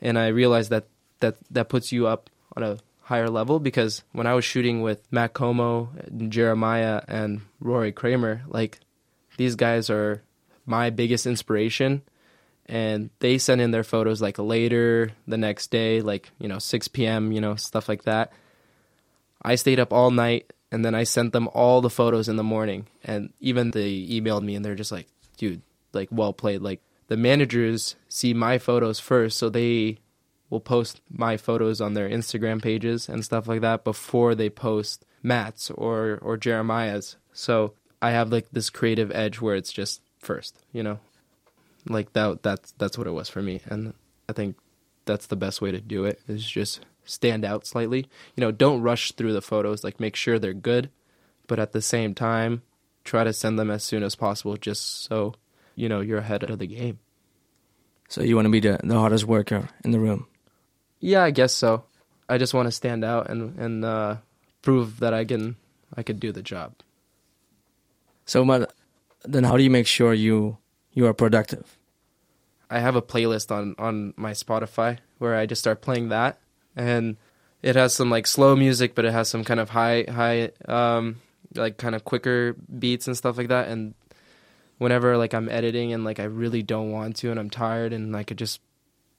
and 0.00 0.18
I 0.18 0.28
realized 0.28 0.70
that 0.70 0.86
that 1.20 1.36
that 1.50 1.68
puts 1.68 1.92
you 1.92 2.06
up 2.06 2.30
on 2.56 2.62
a 2.62 2.78
higher 3.02 3.28
level 3.28 3.58
because 3.60 4.02
when 4.12 4.26
I 4.26 4.34
was 4.34 4.44
shooting 4.44 4.82
with 4.82 5.00
Matt 5.10 5.34
Komo, 5.34 6.28
Jeremiah, 6.28 7.02
and 7.08 7.42
Rory 7.60 7.92
Kramer, 7.92 8.42
like 8.48 8.80
these 9.36 9.54
guys 9.56 9.90
are 9.90 10.22
my 10.66 10.90
biggest 10.90 11.26
inspiration. 11.26 12.02
And 12.66 13.10
they 13.18 13.38
send 13.38 13.60
in 13.60 13.72
their 13.72 13.82
photos 13.82 14.22
like 14.22 14.38
later 14.38 15.10
the 15.26 15.36
next 15.36 15.70
day, 15.70 16.00
like, 16.00 16.30
you 16.38 16.48
know, 16.48 16.58
6 16.58 16.88
p.m., 16.88 17.32
you 17.32 17.40
know, 17.40 17.56
stuff 17.56 17.88
like 17.88 18.04
that. 18.04 18.32
I 19.42 19.56
stayed 19.56 19.80
up 19.80 19.92
all 19.92 20.10
night 20.10 20.52
and 20.70 20.84
then 20.84 20.94
I 20.94 21.02
sent 21.04 21.32
them 21.32 21.48
all 21.52 21.80
the 21.80 21.90
photos 21.90 22.28
in 22.28 22.36
the 22.36 22.44
morning. 22.44 22.86
And 23.04 23.32
even 23.40 23.72
they 23.72 24.06
emailed 24.06 24.42
me 24.42 24.54
and 24.54 24.64
they're 24.64 24.76
just 24.76 24.92
like, 24.92 25.08
dude, 25.36 25.60
like 25.92 26.08
well 26.12 26.32
played. 26.32 26.62
Like 26.62 26.80
the 27.08 27.16
managers 27.16 27.96
see 28.08 28.32
my 28.32 28.58
photos 28.58 29.00
first, 29.00 29.38
so 29.38 29.50
they 29.50 29.98
will 30.52 30.60
post 30.60 31.00
my 31.08 31.38
photos 31.38 31.80
on 31.80 31.94
their 31.94 32.08
Instagram 32.08 32.60
pages 32.60 33.08
and 33.08 33.24
stuff 33.24 33.48
like 33.48 33.62
that 33.62 33.84
before 33.84 34.34
they 34.34 34.50
post 34.50 35.02
Matt's 35.22 35.70
or 35.70 36.18
or 36.20 36.36
Jeremiah's. 36.36 37.16
So 37.32 37.72
I 38.02 38.10
have 38.10 38.30
like 38.30 38.50
this 38.52 38.68
creative 38.68 39.10
edge 39.12 39.40
where 39.40 39.56
it's 39.56 39.72
just 39.72 40.02
first, 40.18 40.62
you 40.70 40.82
know. 40.82 41.00
Like 41.88 42.12
that 42.12 42.42
that's 42.42 42.72
that's 42.72 42.98
what 42.98 43.06
it 43.06 43.12
was 43.12 43.30
for 43.30 43.40
me. 43.40 43.62
And 43.64 43.94
I 44.28 44.34
think 44.34 44.56
that's 45.06 45.26
the 45.26 45.36
best 45.36 45.62
way 45.62 45.72
to 45.72 45.80
do 45.80 46.04
it 46.04 46.20
is 46.28 46.44
just 46.44 46.84
stand 47.04 47.46
out 47.46 47.66
slightly. 47.66 48.06
You 48.36 48.42
know, 48.42 48.52
don't 48.52 48.82
rush 48.82 49.12
through 49.12 49.32
the 49.32 49.40
photos, 49.40 49.82
like 49.82 50.00
make 50.00 50.16
sure 50.16 50.38
they're 50.38 50.52
good, 50.52 50.90
but 51.46 51.58
at 51.58 51.72
the 51.72 51.80
same 51.80 52.14
time, 52.14 52.60
try 53.04 53.24
to 53.24 53.32
send 53.32 53.58
them 53.58 53.70
as 53.70 53.82
soon 53.82 54.02
as 54.02 54.14
possible 54.14 54.58
just 54.58 55.04
so, 55.04 55.34
you 55.76 55.88
know, 55.88 56.00
you're 56.00 56.18
ahead 56.18 56.42
of 56.44 56.58
the 56.58 56.66
game. 56.66 56.98
So 58.08 58.20
you 58.20 58.36
want 58.36 58.44
to 58.44 58.52
be 58.52 58.60
the, 58.60 58.78
the 58.84 58.98
hardest 58.98 59.24
worker 59.24 59.70
in 59.82 59.92
the 59.92 59.98
room? 59.98 60.26
Yeah, 61.02 61.24
I 61.24 61.32
guess 61.32 61.52
so. 61.52 61.84
I 62.28 62.38
just 62.38 62.54
want 62.54 62.68
to 62.68 62.72
stand 62.72 63.04
out 63.04 63.28
and 63.28 63.58
and 63.58 63.84
uh, 63.84 64.16
prove 64.62 65.00
that 65.00 65.12
I 65.12 65.24
can 65.24 65.56
I 65.94 66.02
could 66.02 66.20
do 66.20 66.32
the 66.32 66.42
job. 66.42 66.74
So, 68.24 68.44
but 68.44 68.72
then 69.24 69.44
how 69.44 69.56
do 69.56 69.64
you 69.64 69.70
make 69.70 69.88
sure 69.88 70.14
you 70.14 70.58
you 70.92 71.06
are 71.06 71.12
productive? 71.12 71.76
I 72.70 72.78
have 72.78 72.94
a 72.94 73.02
playlist 73.02 73.50
on 73.50 73.74
on 73.78 74.14
my 74.16 74.30
Spotify 74.30 74.98
where 75.18 75.34
I 75.34 75.44
just 75.44 75.60
start 75.60 75.82
playing 75.82 76.08
that 76.08 76.38
and 76.76 77.16
it 77.62 77.74
has 77.76 77.94
some 77.94 78.08
like 78.08 78.26
slow 78.26 78.54
music, 78.54 78.94
but 78.94 79.04
it 79.04 79.12
has 79.12 79.28
some 79.28 79.42
kind 79.42 79.58
of 79.58 79.70
high 79.70 80.06
high 80.08 80.50
um 80.68 81.20
like 81.56 81.78
kind 81.78 81.96
of 81.96 82.04
quicker 82.04 82.54
beats 82.78 83.08
and 83.08 83.16
stuff 83.16 83.36
like 83.36 83.48
that. 83.48 83.66
And 83.66 83.94
whenever 84.78 85.16
like 85.18 85.34
I'm 85.34 85.48
editing 85.48 85.92
and 85.92 86.04
like 86.04 86.20
I 86.20 86.24
really 86.24 86.62
don't 86.62 86.92
want 86.92 87.16
to 87.16 87.32
and 87.32 87.40
I'm 87.40 87.50
tired 87.50 87.92
and 87.92 88.16
I 88.16 88.22
could 88.22 88.38
just 88.38 88.60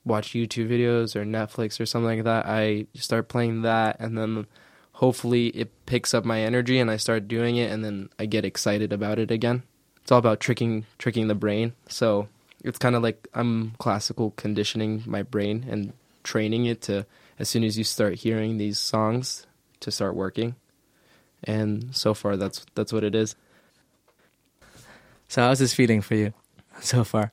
watch 0.04 0.30
YouTube 0.32 0.68
videos 0.68 1.16
or 1.16 1.24
Netflix 1.24 1.80
or 1.80 1.86
something 1.86 2.18
like 2.18 2.24
that, 2.24 2.46
I 2.46 2.86
start 2.94 3.28
playing 3.28 3.62
that 3.62 3.96
and 3.98 4.16
then 4.16 4.46
hopefully 4.92 5.48
it 5.48 5.70
picks 5.86 6.14
up 6.14 6.24
my 6.24 6.40
energy 6.40 6.78
and 6.78 6.90
I 6.90 6.96
start 6.96 7.28
doing 7.28 7.56
it 7.56 7.70
and 7.70 7.84
then 7.84 8.08
I 8.18 8.26
get 8.26 8.44
excited 8.44 8.92
about 8.92 9.18
it 9.18 9.30
again. 9.30 9.62
It's 10.02 10.12
all 10.12 10.18
about 10.18 10.40
tricking 10.40 10.86
tricking 10.98 11.28
the 11.28 11.34
brain. 11.34 11.72
So 11.88 12.28
it's 12.62 12.78
kind 12.78 12.94
of 12.94 13.02
like 13.02 13.28
I'm 13.34 13.72
classical 13.78 14.32
conditioning 14.32 15.02
my 15.06 15.22
brain 15.22 15.66
and 15.68 15.92
training 16.22 16.66
it 16.66 16.82
to 16.82 17.06
as 17.38 17.48
soon 17.48 17.64
as 17.64 17.76
you 17.76 17.84
start 17.84 18.14
hearing 18.14 18.58
these 18.58 18.78
songs 18.78 19.46
to 19.80 19.90
start 19.90 20.14
working. 20.14 20.56
And 21.42 21.94
so 21.94 22.14
far, 22.14 22.36
that's 22.36 22.64
that's 22.74 22.92
what 22.92 23.04
it 23.04 23.14
is. 23.14 23.36
So 25.28 25.42
how's 25.42 25.58
this 25.58 25.74
feeling 25.74 26.00
for 26.00 26.14
you 26.14 26.32
so 26.80 27.04
far? 27.04 27.30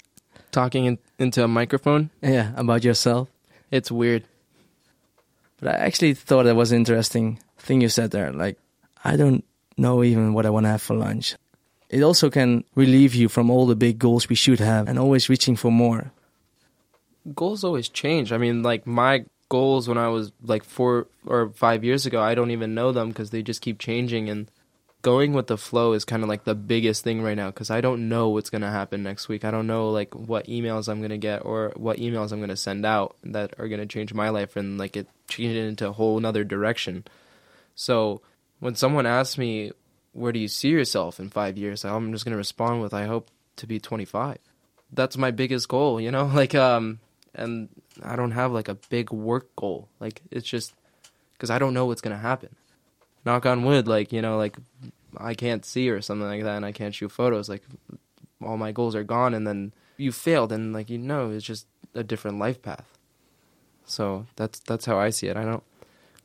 Talking 0.51 0.85
in, 0.85 0.99
into 1.17 1.43
a 1.43 1.47
microphone. 1.47 2.09
Yeah, 2.21 2.51
about 2.55 2.83
yourself. 2.83 3.29
It's 3.71 3.91
weird. 3.91 4.23
But 5.59 5.75
I 5.75 5.77
actually 5.85 6.13
thought 6.13 6.43
that 6.43 6.55
was 6.55 6.71
an 6.71 6.79
interesting 6.79 7.39
thing 7.57 7.81
you 7.81 7.89
said 7.89 8.11
there. 8.11 8.31
Like, 8.33 8.57
I 9.03 9.15
don't 9.15 9.45
know 9.77 10.03
even 10.03 10.33
what 10.33 10.45
I 10.45 10.49
want 10.49 10.65
to 10.65 10.69
have 10.69 10.81
for 10.81 10.95
lunch. 10.95 11.35
It 11.89 12.03
also 12.03 12.29
can 12.29 12.63
relieve 12.75 13.13
you 13.13 13.27
from 13.29 13.49
all 13.49 13.65
the 13.65 13.75
big 13.75 13.99
goals 13.99 14.29
we 14.29 14.35
should 14.35 14.59
have 14.59 14.87
and 14.87 14.97
always 14.97 15.29
reaching 15.29 15.55
for 15.55 15.71
more. 15.71 16.11
Goals 17.35 17.63
always 17.63 17.89
change. 17.89 18.31
I 18.31 18.37
mean, 18.37 18.63
like 18.63 18.87
my 18.87 19.25
goals 19.49 19.87
when 19.87 19.97
I 19.97 20.07
was 20.07 20.31
like 20.41 20.63
four 20.63 21.07
or 21.25 21.49
five 21.49 21.83
years 21.83 22.05
ago, 22.05 22.21
I 22.21 22.33
don't 22.35 22.51
even 22.51 22.73
know 22.73 22.91
them 22.93 23.09
because 23.09 23.29
they 23.29 23.43
just 23.43 23.61
keep 23.61 23.77
changing. 23.77 24.29
And 24.29 24.49
going 25.01 25.33
with 25.33 25.47
the 25.47 25.57
flow 25.57 25.93
is 25.93 26.05
kind 26.05 26.23
of 26.23 26.29
like 26.29 26.43
the 26.43 26.55
biggest 26.55 27.03
thing 27.03 27.21
right 27.21 27.35
now 27.35 27.47
because 27.47 27.71
I 27.71 27.81
don't 27.81 28.09
know 28.09 28.29
what's 28.29 28.49
going 28.49 28.61
to 28.61 28.69
happen 28.69 29.03
next 29.03 29.27
week. 29.27 29.43
I 29.43 29.51
don't 29.51 29.67
know 29.67 29.89
like 29.89 30.13
what 30.13 30.47
emails 30.47 30.87
I'm 30.87 30.99
going 30.99 31.11
to 31.11 31.17
get 31.17 31.45
or 31.45 31.73
what 31.75 31.97
emails 31.97 32.31
I'm 32.31 32.39
going 32.39 32.49
to 32.49 32.57
send 32.57 32.85
out 32.85 33.15
that 33.23 33.53
are 33.57 33.67
going 33.67 33.81
to 33.81 33.87
change 33.87 34.13
my 34.13 34.29
life 34.29 34.55
and 34.55 34.77
like 34.77 34.95
it 34.95 35.07
change 35.27 35.55
it 35.55 35.67
into 35.67 35.87
a 35.87 35.91
whole 35.91 36.17
another 36.17 36.43
direction. 36.43 37.05
So 37.75 38.21
when 38.59 38.75
someone 38.75 39.05
asks 39.05 39.37
me, 39.37 39.71
where 40.13 40.31
do 40.31 40.39
you 40.39 40.47
see 40.47 40.69
yourself 40.69 41.19
in 41.19 41.29
five 41.29 41.57
years? 41.57 41.83
I'm 41.85 42.11
just 42.11 42.25
going 42.25 42.33
to 42.33 42.37
respond 42.37 42.81
with, 42.81 42.93
I 42.93 43.05
hope 43.05 43.29
to 43.57 43.67
be 43.67 43.79
25. 43.79 44.37
That's 44.91 45.17
my 45.17 45.31
biggest 45.31 45.67
goal, 45.67 46.01
you 46.01 46.11
know, 46.11 46.25
like, 46.33 46.53
um, 46.53 46.99
and 47.33 47.69
I 48.03 48.15
don't 48.15 48.31
have 48.31 48.51
like 48.51 48.67
a 48.67 48.75
big 48.75 49.11
work 49.11 49.55
goal. 49.55 49.89
Like 49.99 50.21
it's 50.29 50.47
just 50.47 50.73
because 51.33 51.49
I 51.49 51.59
don't 51.59 51.73
know 51.73 51.85
what's 51.85 52.01
going 52.01 52.15
to 52.15 52.21
happen 52.21 52.55
knock 53.25 53.45
on 53.45 53.63
wood, 53.63 53.87
like 53.87 54.11
you 54.11 54.21
know, 54.21 54.37
like 54.37 54.57
I 55.17 55.33
can't 55.33 55.65
see 55.65 55.89
or 55.89 56.01
something 56.01 56.27
like 56.27 56.43
that, 56.43 56.57
and 56.57 56.65
I 56.65 56.71
can't 56.71 56.95
shoot 56.95 57.11
photos. 57.11 57.49
Like 57.49 57.63
all 58.43 58.57
my 58.57 58.71
goals 58.71 58.95
are 58.95 59.03
gone, 59.03 59.33
and 59.33 59.45
then 59.45 59.73
you 59.97 60.11
failed, 60.11 60.51
and 60.51 60.73
like 60.73 60.89
you 60.89 60.97
know, 60.97 61.31
it's 61.31 61.45
just 61.45 61.67
a 61.93 62.03
different 62.03 62.39
life 62.39 62.61
path. 62.61 62.97
So 63.85 64.25
that's 64.35 64.59
that's 64.59 64.85
how 64.85 64.97
I 64.97 65.09
see 65.09 65.27
it. 65.27 65.37
I 65.37 65.43
don't. 65.43 65.63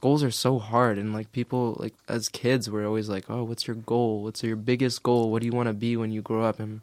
Goals 0.00 0.22
are 0.22 0.30
so 0.30 0.59
hard, 0.59 0.98
and 0.98 1.12
like 1.12 1.32
people, 1.32 1.76
like 1.78 1.94
as 2.09 2.28
kids, 2.28 2.70
we're 2.70 2.87
always 2.87 3.09
like, 3.09 3.28
"Oh, 3.28 3.44
what's 3.44 3.66
your 3.66 3.76
goal? 3.76 4.22
What's 4.22 4.42
your 4.42 4.56
biggest 4.56 5.02
goal? 5.02 5.30
What 5.30 5.40
do 5.40 5.46
you 5.46 5.52
want 5.52 5.68
to 5.68 5.72
be 5.72 5.96
when 5.96 6.12
you 6.12 6.22
grow 6.22 6.44
up?" 6.44 6.61
And 6.61 6.80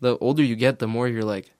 the 0.00 0.18
older 0.18 0.42
you 0.42 0.56
get, 0.56 0.78
the 0.78 0.88
more 0.88 1.08
you're 1.08 1.24
like, 1.24 1.52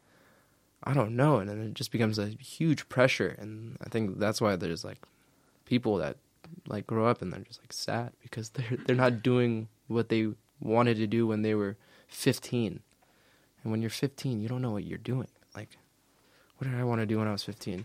"I 0.82 0.92
don't 0.92 1.16
know," 1.16 1.38
and 1.38 1.48
then 1.48 1.60
it 1.60 1.74
just 1.74 1.92
becomes 1.92 2.18
a 2.18 2.28
huge 2.28 2.88
pressure. 2.88 3.36
And 3.38 3.78
I 3.84 3.88
think 3.88 4.18
that's 4.18 4.40
why 4.40 4.56
there's 4.56 4.84
like 4.84 4.98
people 5.64 5.96
that 5.98 6.16
like 6.66 6.86
grow 6.86 7.06
up 7.06 7.22
and 7.22 7.32
they're 7.32 7.40
just 7.40 7.60
like 7.62 7.72
sad 7.72 8.12
because 8.22 8.50
they're 8.56 8.78
they're 8.86 8.96
not 8.96 9.22
doing 9.22 9.68
what 9.88 10.08
they 10.08 10.28
wanted 10.60 10.96
to 10.96 11.06
do 11.06 11.26
when 11.26 11.42
they 11.42 11.54
were 11.54 11.76
15. 12.08 12.80
And 13.62 13.70
when 13.72 13.80
you're 13.80 13.90
15, 13.90 14.40
you 14.40 14.48
don't 14.48 14.62
know 14.62 14.70
what 14.70 14.84
you're 14.84 14.98
doing. 14.98 15.28
Like 15.54 15.76
what 16.58 16.70
did 16.70 16.78
I 16.78 16.84
want 16.84 17.00
to 17.00 17.06
do 17.06 17.18
when 17.18 17.28
I 17.28 17.32
was 17.32 17.44
15? 17.44 17.84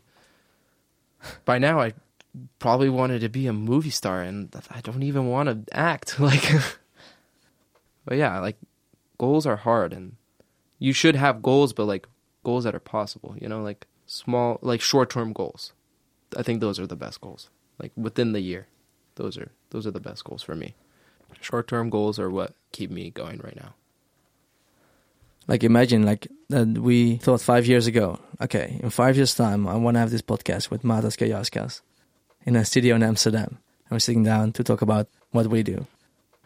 By 1.45 1.57
now 1.57 1.79
I 1.79 1.93
probably 2.59 2.89
wanted 2.89 3.19
to 3.21 3.29
be 3.29 3.47
a 3.47 3.53
movie 3.53 3.89
star 3.89 4.21
and 4.21 4.55
I 4.69 4.81
don't 4.81 5.03
even 5.03 5.27
want 5.27 5.67
to 5.67 5.77
act 5.77 6.19
like 6.19 6.51
But 8.05 8.17
yeah, 8.17 8.39
like 8.39 8.57
goals 9.17 9.45
are 9.45 9.57
hard 9.57 9.93
and 9.93 10.15
you 10.79 10.93
should 10.93 11.15
have 11.15 11.43
goals 11.43 11.73
but 11.73 11.85
like 11.85 12.07
goals 12.43 12.63
that 12.63 12.73
are 12.73 12.79
possible, 12.79 13.35
you 13.39 13.47
know, 13.47 13.61
like 13.61 13.85
small 14.05 14.59
like 14.61 14.81
short-term 14.81 15.33
goals. 15.33 15.73
I 16.35 16.43
think 16.43 16.61
those 16.61 16.79
are 16.79 16.87
the 16.87 16.95
best 16.95 17.19
goals 17.21 17.49
like 17.81 17.91
within 17.95 18.31
the 18.33 18.41
year. 18.41 18.67
Those 19.15 19.37
are 19.37 19.51
those 19.71 19.85
are 19.87 19.91
the 19.91 19.99
best 19.99 20.23
goals 20.23 20.43
for 20.43 20.55
me. 20.55 20.75
Short 21.39 21.67
term 21.67 21.89
goals 21.89 22.19
are 22.19 22.29
what 22.29 22.53
keep 22.71 22.91
me 22.91 23.09
going 23.09 23.39
right 23.43 23.55
now. 23.55 23.73
Like 25.47 25.63
imagine 25.63 26.03
like 26.03 26.27
that 26.49 26.77
we 26.77 27.17
thought 27.17 27.41
five 27.41 27.65
years 27.65 27.87
ago, 27.87 28.19
okay, 28.39 28.79
in 28.81 28.89
five 28.89 29.15
years 29.15 29.33
time 29.33 29.67
I 29.67 29.75
wanna 29.75 29.99
have 29.99 30.11
this 30.11 30.21
podcast 30.21 30.69
with 30.69 30.83
Matas 30.83 31.17
Kajauskas 31.17 31.81
in 32.45 32.55
a 32.55 32.65
studio 32.65 32.95
in 32.95 33.03
Amsterdam. 33.03 33.57
And 33.85 33.91
we're 33.91 33.99
sitting 33.99 34.23
down 34.23 34.53
to 34.53 34.63
talk 34.63 34.81
about 34.81 35.07
what 35.31 35.47
we 35.47 35.63
do. 35.63 35.87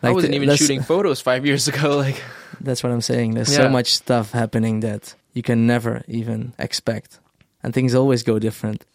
Like 0.01 0.11
I 0.11 0.13
wasn't 0.13 0.31
the, 0.31 0.37
even 0.37 0.55
shooting 0.55 0.81
photos 0.81 1.21
five 1.21 1.45
years 1.45 1.67
ago. 1.71 1.97
Like 1.97 2.21
that's 2.61 2.83
what 2.83 2.91
I'm 2.91 3.01
saying. 3.01 3.35
There's 3.35 3.51
yeah. 3.51 3.63
so 3.63 3.69
much 3.69 3.93
stuff 3.93 4.31
happening 4.31 4.79
that 4.81 5.15
you 5.33 5.43
can 5.43 5.67
never 5.67 6.03
even 6.07 6.53
expect, 6.57 7.19
and 7.61 7.73
things 7.73 7.95
always 7.95 8.23
go 8.23 8.39
different. 8.39 8.85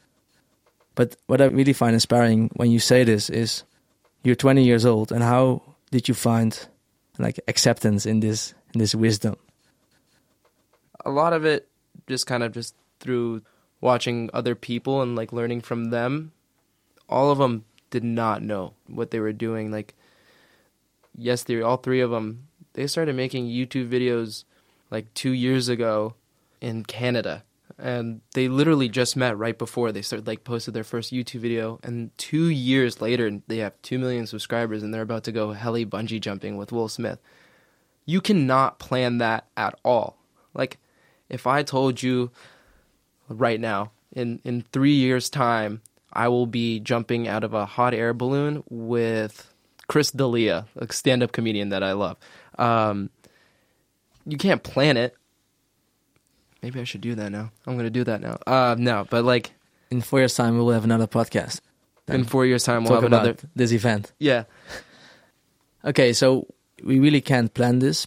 But 1.00 1.16
what 1.28 1.40
I 1.40 1.46
really 1.46 1.72
find 1.72 1.94
inspiring 1.94 2.50
when 2.56 2.70
you 2.70 2.78
say 2.78 3.04
this 3.04 3.30
is 3.30 3.64
you're 4.22 4.34
20 4.34 4.62
years 4.62 4.84
old 4.84 5.10
and 5.10 5.22
how 5.22 5.62
did 5.90 6.08
you 6.08 6.12
find 6.12 6.52
like 7.18 7.40
acceptance 7.48 8.04
in 8.04 8.20
this 8.20 8.52
in 8.74 8.80
this 8.80 8.94
wisdom? 8.94 9.36
A 11.06 11.10
lot 11.10 11.32
of 11.32 11.46
it 11.46 11.68
just 12.06 12.26
kind 12.26 12.42
of 12.42 12.52
just 12.52 12.74
through 12.98 13.40
watching 13.80 14.28
other 14.34 14.54
people 14.54 15.00
and 15.00 15.16
like 15.16 15.32
learning 15.32 15.62
from 15.62 15.88
them. 15.88 16.32
All 17.08 17.30
of 17.30 17.38
them 17.38 17.64
did 17.88 18.04
not 18.04 18.42
know 18.42 18.74
what 18.86 19.10
they 19.10 19.20
were 19.20 19.32
doing. 19.32 19.70
Like 19.70 19.94
yes, 21.16 21.44
they 21.44 21.62
all 21.62 21.78
three 21.78 22.02
of 22.02 22.10
them 22.10 22.48
they 22.74 22.86
started 22.86 23.16
making 23.16 23.46
YouTube 23.46 23.88
videos 23.88 24.44
like 24.90 25.14
2 25.14 25.30
years 25.30 25.70
ago 25.70 26.12
in 26.60 26.84
Canada 26.84 27.42
and 27.80 28.20
they 28.34 28.48
literally 28.48 28.88
just 28.88 29.16
met 29.16 29.36
right 29.36 29.58
before 29.58 29.92
they 29.92 30.02
started 30.02 30.26
like 30.26 30.44
posted 30.44 30.74
their 30.74 30.84
first 30.84 31.12
YouTube 31.12 31.40
video 31.40 31.80
and 31.82 32.16
2 32.18 32.48
years 32.48 33.00
later 33.00 33.40
they 33.46 33.58
have 33.58 33.80
2 33.82 33.98
million 33.98 34.26
subscribers 34.26 34.82
and 34.82 34.92
they're 34.92 35.02
about 35.02 35.24
to 35.24 35.32
go 35.32 35.52
heli 35.52 35.86
bungee 35.86 36.20
jumping 36.20 36.56
with 36.56 36.72
Will 36.72 36.88
Smith. 36.88 37.18
You 38.04 38.20
cannot 38.20 38.78
plan 38.78 39.18
that 39.18 39.46
at 39.56 39.78
all. 39.84 40.16
Like 40.54 40.78
if 41.28 41.46
I 41.46 41.62
told 41.62 42.02
you 42.02 42.30
right 43.28 43.60
now 43.60 43.92
in 44.12 44.40
in 44.44 44.62
3 44.72 44.92
years 44.92 45.30
time 45.30 45.82
I 46.12 46.28
will 46.28 46.46
be 46.46 46.80
jumping 46.80 47.28
out 47.28 47.44
of 47.44 47.54
a 47.54 47.66
hot 47.66 47.94
air 47.94 48.12
balloon 48.12 48.64
with 48.68 49.52
Chris 49.86 50.10
D'Elia, 50.10 50.66
a 50.76 50.92
stand-up 50.92 51.32
comedian 51.32 51.70
that 51.70 51.82
I 51.82 51.92
love. 51.92 52.16
Um, 52.58 53.10
you 54.24 54.36
can't 54.36 54.62
plan 54.62 54.96
it 54.96 55.16
Maybe 56.62 56.80
I 56.80 56.84
should 56.84 57.00
do 57.00 57.14
that 57.14 57.30
now. 57.32 57.50
I'm 57.66 57.76
gonna 57.76 57.90
do 57.90 58.04
that 58.04 58.20
now. 58.20 58.38
Uh, 58.46 58.76
no, 58.78 59.06
but 59.08 59.24
like 59.24 59.52
in 59.90 60.00
four 60.00 60.18
years' 60.18 60.34
time, 60.34 60.54
we 60.54 60.60
will 60.60 60.72
have 60.72 60.84
another 60.84 61.06
podcast. 61.06 61.60
in 62.08 62.24
four 62.24 62.44
years' 62.44 62.64
time, 62.64 62.84
we'll 62.84 62.94
have 62.94 63.04
another 63.04 63.36
this 63.54 63.72
event. 63.72 64.12
Yeah. 64.18 64.44
Okay, 65.84 66.12
so 66.12 66.46
we 66.82 66.98
really 66.98 67.20
can't 67.20 67.52
plan 67.54 67.78
this, 67.78 68.06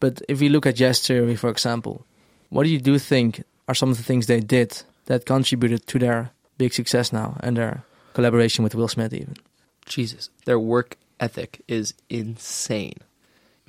but 0.00 0.22
if 0.28 0.40
we 0.40 0.48
look 0.48 0.66
at 0.66 0.76
Theory, 0.78 1.36
for 1.36 1.50
example, 1.50 2.06
what 2.50 2.62
do 2.64 2.70
you 2.70 2.78
do 2.78 2.98
think 2.98 3.42
are 3.66 3.74
some 3.74 3.90
of 3.90 3.96
the 3.96 4.02
things 4.02 4.26
they 4.26 4.40
did 4.40 4.82
that 5.06 5.26
contributed 5.26 5.86
to 5.88 5.98
their 5.98 6.30
big 6.58 6.72
success 6.72 7.12
now 7.12 7.36
and 7.40 7.56
their 7.56 7.82
collaboration 8.14 8.62
with 8.62 8.74
Will 8.74 8.88
Smith? 8.88 9.12
Even 9.12 9.34
Jesus, 9.86 10.30
their 10.44 10.58
work 10.60 10.96
ethic 11.18 11.62
is 11.66 11.94
insane 12.08 12.98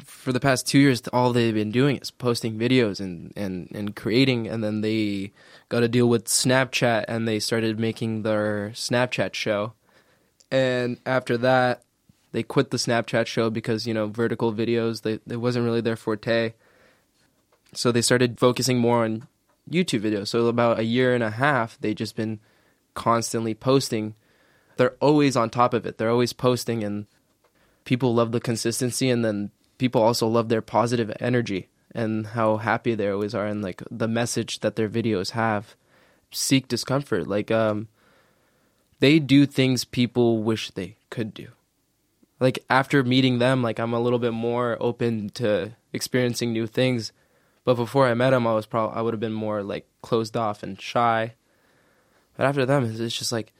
for 0.05 0.33
the 0.33 0.39
past 0.39 0.67
two 0.67 0.79
years, 0.79 1.01
all 1.13 1.33
they've 1.33 1.53
been 1.53 1.71
doing 1.71 1.97
is 1.97 2.11
posting 2.11 2.57
videos 2.57 2.99
and, 2.99 3.33
and, 3.35 3.69
and 3.73 3.95
creating. 3.95 4.47
And 4.47 4.63
then 4.63 4.81
they 4.81 5.31
got 5.69 5.83
a 5.83 5.87
deal 5.87 6.07
with 6.07 6.25
Snapchat 6.25 7.05
and 7.07 7.27
they 7.27 7.39
started 7.39 7.79
making 7.79 8.23
their 8.23 8.71
Snapchat 8.73 9.33
show. 9.33 9.73
And 10.51 10.99
after 11.05 11.37
that, 11.37 11.83
they 12.31 12.43
quit 12.43 12.71
the 12.71 12.77
Snapchat 12.77 13.27
show 13.27 13.49
because, 13.49 13.87
you 13.87 13.93
know, 13.93 14.07
vertical 14.07 14.53
videos, 14.53 15.01
they, 15.01 15.19
it 15.27 15.37
wasn't 15.37 15.65
really 15.65 15.81
their 15.81 15.95
forte. 15.95 16.53
So 17.73 17.91
they 17.91 18.01
started 18.01 18.39
focusing 18.39 18.79
more 18.79 19.03
on 19.03 19.27
YouTube 19.69 20.01
videos. 20.01 20.29
So 20.29 20.47
about 20.47 20.79
a 20.79 20.83
year 20.83 21.13
and 21.13 21.23
a 21.23 21.31
half, 21.31 21.79
they've 21.79 21.95
just 21.95 22.15
been 22.15 22.39
constantly 22.93 23.53
posting. 23.53 24.15
They're 24.77 24.95
always 24.99 25.35
on 25.35 25.49
top 25.49 25.73
of 25.73 25.85
it. 25.85 25.97
They're 25.97 26.09
always 26.09 26.33
posting 26.33 26.83
and 26.83 27.05
people 27.85 28.13
love 28.13 28.31
the 28.31 28.39
consistency 28.39 29.09
and 29.09 29.23
then 29.23 29.51
people 29.79 30.03
also 30.03 30.27
love 30.27 30.49
their 30.49 30.61
positive 30.61 31.11
energy 31.19 31.69
and 31.95 32.27
how 32.27 32.57
happy 32.57 32.93
they 32.93 33.09
always 33.09 33.33
are 33.33 33.47
and 33.47 33.63
like 33.63 33.81
the 33.89 34.07
message 34.07 34.59
that 34.59 34.75
their 34.75 34.89
videos 34.89 35.31
have. 35.31 35.75
Seek 36.29 36.67
discomfort. 36.67 37.27
Like 37.27 37.49
um 37.49 37.87
they 38.99 39.17
do 39.17 39.47
things 39.47 39.85
people 39.85 40.43
wish 40.43 40.69
they 40.69 40.97
could 41.09 41.33
do. 41.33 41.47
Like 42.39 42.59
after 42.69 43.03
meeting 43.03 43.39
them 43.39 43.63
like 43.63 43.79
i'm 43.79 43.93
a 43.93 43.99
little 43.99 44.19
bit 44.19 44.33
more 44.33 44.77
open 44.79 45.29
to 45.31 45.71
experiencing 45.91 46.53
new 46.53 46.67
things. 46.67 47.11
But 47.65 47.75
before 47.75 48.05
i 48.07 48.13
met 48.13 48.29
them 48.29 48.45
i 48.45 48.53
was 48.53 48.67
probably 48.67 48.95
i 48.95 49.01
would 49.01 49.15
have 49.15 49.19
been 49.19 49.33
more 49.33 49.63
like 49.63 49.87
closed 50.03 50.37
off 50.37 50.61
and 50.61 50.79
shy. 50.79 51.33
But 52.37 52.45
after 52.45 52.65
them 52.65 52.83
it's 52.83 53.17
just 53.17 53.31
like 53.31 53.53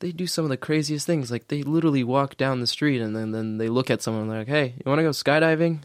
they 0.00 0.12
do 0.12 0.26
some 0.26 0.44
of 0.44 0.48
the 0.48 0.56
craziest 0.56 1.06
things. 1.06 1.30
Like 1.30 1.48
they 1.48 1.62
literally 1.62 2.04
walk 2.04 2.36
down 2.36 2.60
the 2.60 2.66
street 2.66 3.00
and 3.00 3.16
then, 3.16 3.32
then 3.32 3.58
they 3.58 3.68
look 3.68 3.90
at 3.90 4.02
someone 4.02 4.22
and 4.22 4.30
they're 4.30 4.38
like, 4.40 4.48
"Hey, 4.48 4.74
you 4.76 4.88
want 4.88 4.98
to 4.98 5.02
go 5.02 5.10
skydiving?" 5.10 5.80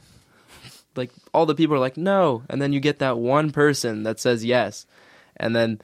like 0.95 1.11
all 1.33 1.45
the 1.45 1.55
people 1.55 1.75
are 1.75 1.79
like, 1.79 1.97
"No," 1.97 2.43
and 2.49 2.61
then 2.61 2.73
you 2.73 2.79
get 2.79 2.99
that 2.99 3.17
one 3.17 3.51
person 3.51 4.03
that 4.03 4.19
says 4.19 4.45
yes, 4.45 4.85
and 5.37 5.55
then 5.55 5.81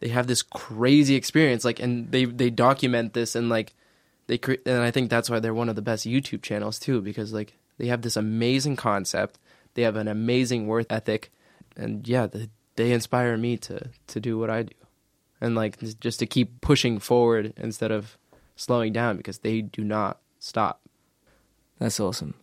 they 0.00 0.08
have 0.08 0.26
this 0.26 0.42
crazy 0.42 1.14
experience. 1.14 1.64
Like, 1.64 1.80
and 1.80 2.10
they 2.10 2.24
they 2.26 2.50
document 2.50 3.14
this 3.14 3.34
and 3.34 3.48
like 3.48 3.74
they 4.26 4.38
cre- 4.38 4.62
and 4.66 4.82
I 4.82 4.90
think 4.90 5.10
that's 5.10 5.30
why 5.30 5.40
they're 5.40 5.54
one 5.54 5.68
of 5.68 5.76
the 5.76 5.82
best 5.82 6.06
YouTube 6.06 6.42
channels 6.42 6.78
too 6.78 7.00
because 7.00 7.32
like 7.32 7.54
they 7.78 7.86
have 7.86 8.02
this 8.02 8.16
amazing 8.16 8.76
concept, 8.76 9.38
they 9.74 9.82
have 9.82 9.96
an 9.96 10.08
amazing 10.08 10.66
worth 10.66 10.90
ethic, 10.90 11.32
and 11.76 12.06
yeah, 12.06 12.26
they, 12.26 12.48
they 12.76 12.92
inspire 12.92 13.36
me 13.36 13.56
to 13.58 13.88
to 14.08 14.20
do 14.20 14.38
what 14.38 14.50
I 14.50 14.64
do. 14.64 14.74
And 15.40 15.54
like 15.54 15.78
just 16.00 16.18
to 16.20 16.26
keep 16.26 16.60
pushing 16.60 16.98
forward 16.98 17.52
instead 17.56 17.90
of 17.90 18.16
slowing 18.56 18.92
down 18.92 19.16
because 19.16 19.38
they 19.38 19.60
do 19.60 19.82
not 19.82 20.20
stop. 20.38 20.80
That's 21.78 22.00
awesome. 22.00 22.34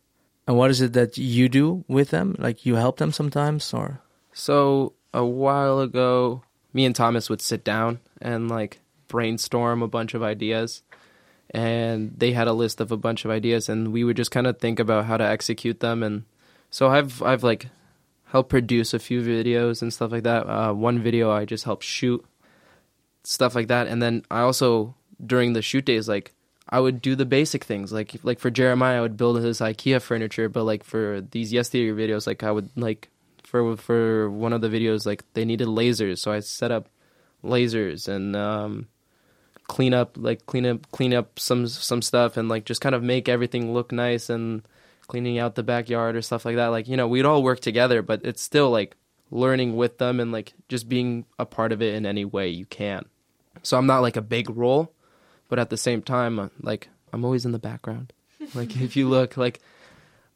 And 0.47 0.57
what 0.57 0.71
is 0.71 0.81
it 0.81 0.93
that 0.93 1.17
you 1.17 1.49
do 1.49 1.85
with 1.87 2.09
them? 2.09 2.35
Like 2.37 2.65
you 2.65 2.75
help 2.75 2.97
them 2.97 3.11
sometimes, 3.11 3.73
or 3.73 4.01
So 4.33 4.93
a 5.13 5.25
while 5.25 5.79
ago, 5.79 6.43
me 6.73 6.85
and 6.85 6.95
Thomas 6.95 7.29
would 7.29 7.41
sit 7.41 7.63
down 7.63 7.99
and 8.21 8.49
like 8.49 8.79
brainstorm 9.07 9.81
a 9.81 9.87
bunch 9.87 10.13
of 10.13 10.23
ideas. 10.23 10.83
And 11.53 12.13
they 12.17 12.31
had 12.31 12.47
a 12.47 12.53
list 12.53 12.79
of 12.79 12.91
a 12.91 12.97
bunch 12.97 13.25
of 13.25 13.31
ideas 13.31 13.67
and 13.67 13.91
we 13.91 14.03
would 14.03 14.15
just 14.15 14.31
kind 14.31 14.47
of 14.47 14.59
think 14.59 14.79
about 14.79 15.05
how 15.05 15.17
to 15.17 15.23
execute 15.25 15.81
them 15.81 16.01
and 16.01 16.23
so 16.69 16.87
I've 16.87 17.21
I've 17.21 17.43
like 17.43 17.67
helped 18.27 18.49
produce 18.49 18.93
a 18.93 18.99
few 18.99 19.21
videos 19.21 19.81
and 19.81 19.93
stuff 19.93 20.11
like 20.11 20.23
that. 20.23 20.47
Uh, 20.47 20.73
one 20.73 21.03
video 21.03 21.29
I 21.29 21.43
just 21.43 21.65
helped 21.65 21.83
shoot 21.83 22.25
stuff 23.23 23.55
like 23.55 23.67
that. 23.67 23.87
And 23.87 24.01
then 24.01 24.23
I 24.31 24.41
also 24.41 24.95
during 25.23 25.53
the 25.53 25.61
shoot 25.61 25.85
days 25.85 26.07
like 26.07 26.33
I 26.69 26.79
would 26.79 27.01
do 27.01 27.15
the 27.15 27.25
basic 27.25 27.63
things. 27.63 27.91
Like 27.91 28.15
like 28.23 28.39
for 28.39 28.49
Jeremiah 28.49 28.99
I 28.99 29.01
would 29.01 29.17
build 29.17 29.37
his 29.41 29.59
IKEA 29.59 30.01
furniture 30.01 30.49
but 30.49 30.63
like 30.63 30.83
for 30.83 31.21
these 31.31 31.51
Yes 31.53 31.69
Theory 31.69 31.91
videos 32.07 32.27
like 32.27 32.43
I 32.43 32.51
would 32.51 32.69
like 32.75 33.09
for 33.43 33.75
for 33.75 34.29
one 34.29 34.53
of 34.53 34.61
the 34.61 34.69
videos 34.69 35.05
like 35.05 35.23
they 35.33 35.45
needed 35.45 35.67
lasers. 35.67 36.19
So 36.19 36.31
i 36.31 36.39
set 36.39 36.71
up 36.71 36.89
lasers 37.43 38.07
and 38.07 38.35
um 38.35 38.87
clean 39.67 39.93
up 39.93 40.15
like 40.17 40.45
clean 40.45 40.65
up 40.65 40.89
clean 40.91 41.13
up 41.13 41.39
some 41.39 41.67
some 41.67 42.01
stuff 42.01 42.37
and 42.37 42.49
like 42.49 42.65
just 42.65 42.81
kind 42.81 42.95
of 42.95 43.03
make 43.03 43.29
everything 43.29 43.73
look 43.73 43.91
nice 43.91 44.29
and 44.29 44.63
cleaning 45.07 45.39
out 45.39 45.55
the 45.55 45.63
backyard 45.63 46.15
or 46.15 46.21
stuff 46.21 46.45
like 46.45 46.55
that. 46.55 46.67
Like 46.67 46.87
you 46.87 46.97
know 46.97 47.07
we'd 47.07 47.25
all 47.25 47.43
work 47.43 47.59
together 47.59 48.01
but 48.01 48.21
it's 48.23 48.41
still 48.41 48.69
like 48.71 48.95
learning 49.31 49.77
with 49.77 49.97
them 49.97 50.19
and 50.19 50.31
like 50.31 50.53
just 50.67 50.89
being 50.89 51.25
a 51.39 51.45
part 51.45 51.71
of 51.71 51.81
it 51.81 51.95
in 51.95 52.05
any 52.05 52.25
way 52.25 52.49
you 52.49 52.65
can. 52.65 53.05
So 53.63 53.77
i'm 53.77 53.87
not 53.87 54.01
like 54.01 54.17
a 54.17 54.21
big 54.21 54.49
role 54.49 54.93
but 55.49 55.57
at 55.57 55.69
the 55.69 55.77
same 55.77 56.01
time 56.01 56.37
uh, 56.39 56.49
like 56.61 56.89
i'm 57.11 57.25
always 57.25 57.45
in 57.45 57.53
the 57.53 57.59
background. 57.59 58.13
Like 58.55 58.75
if 58.81 58.95
you 58.95 59.07
look 59.07 59.37
like 59.37 59.59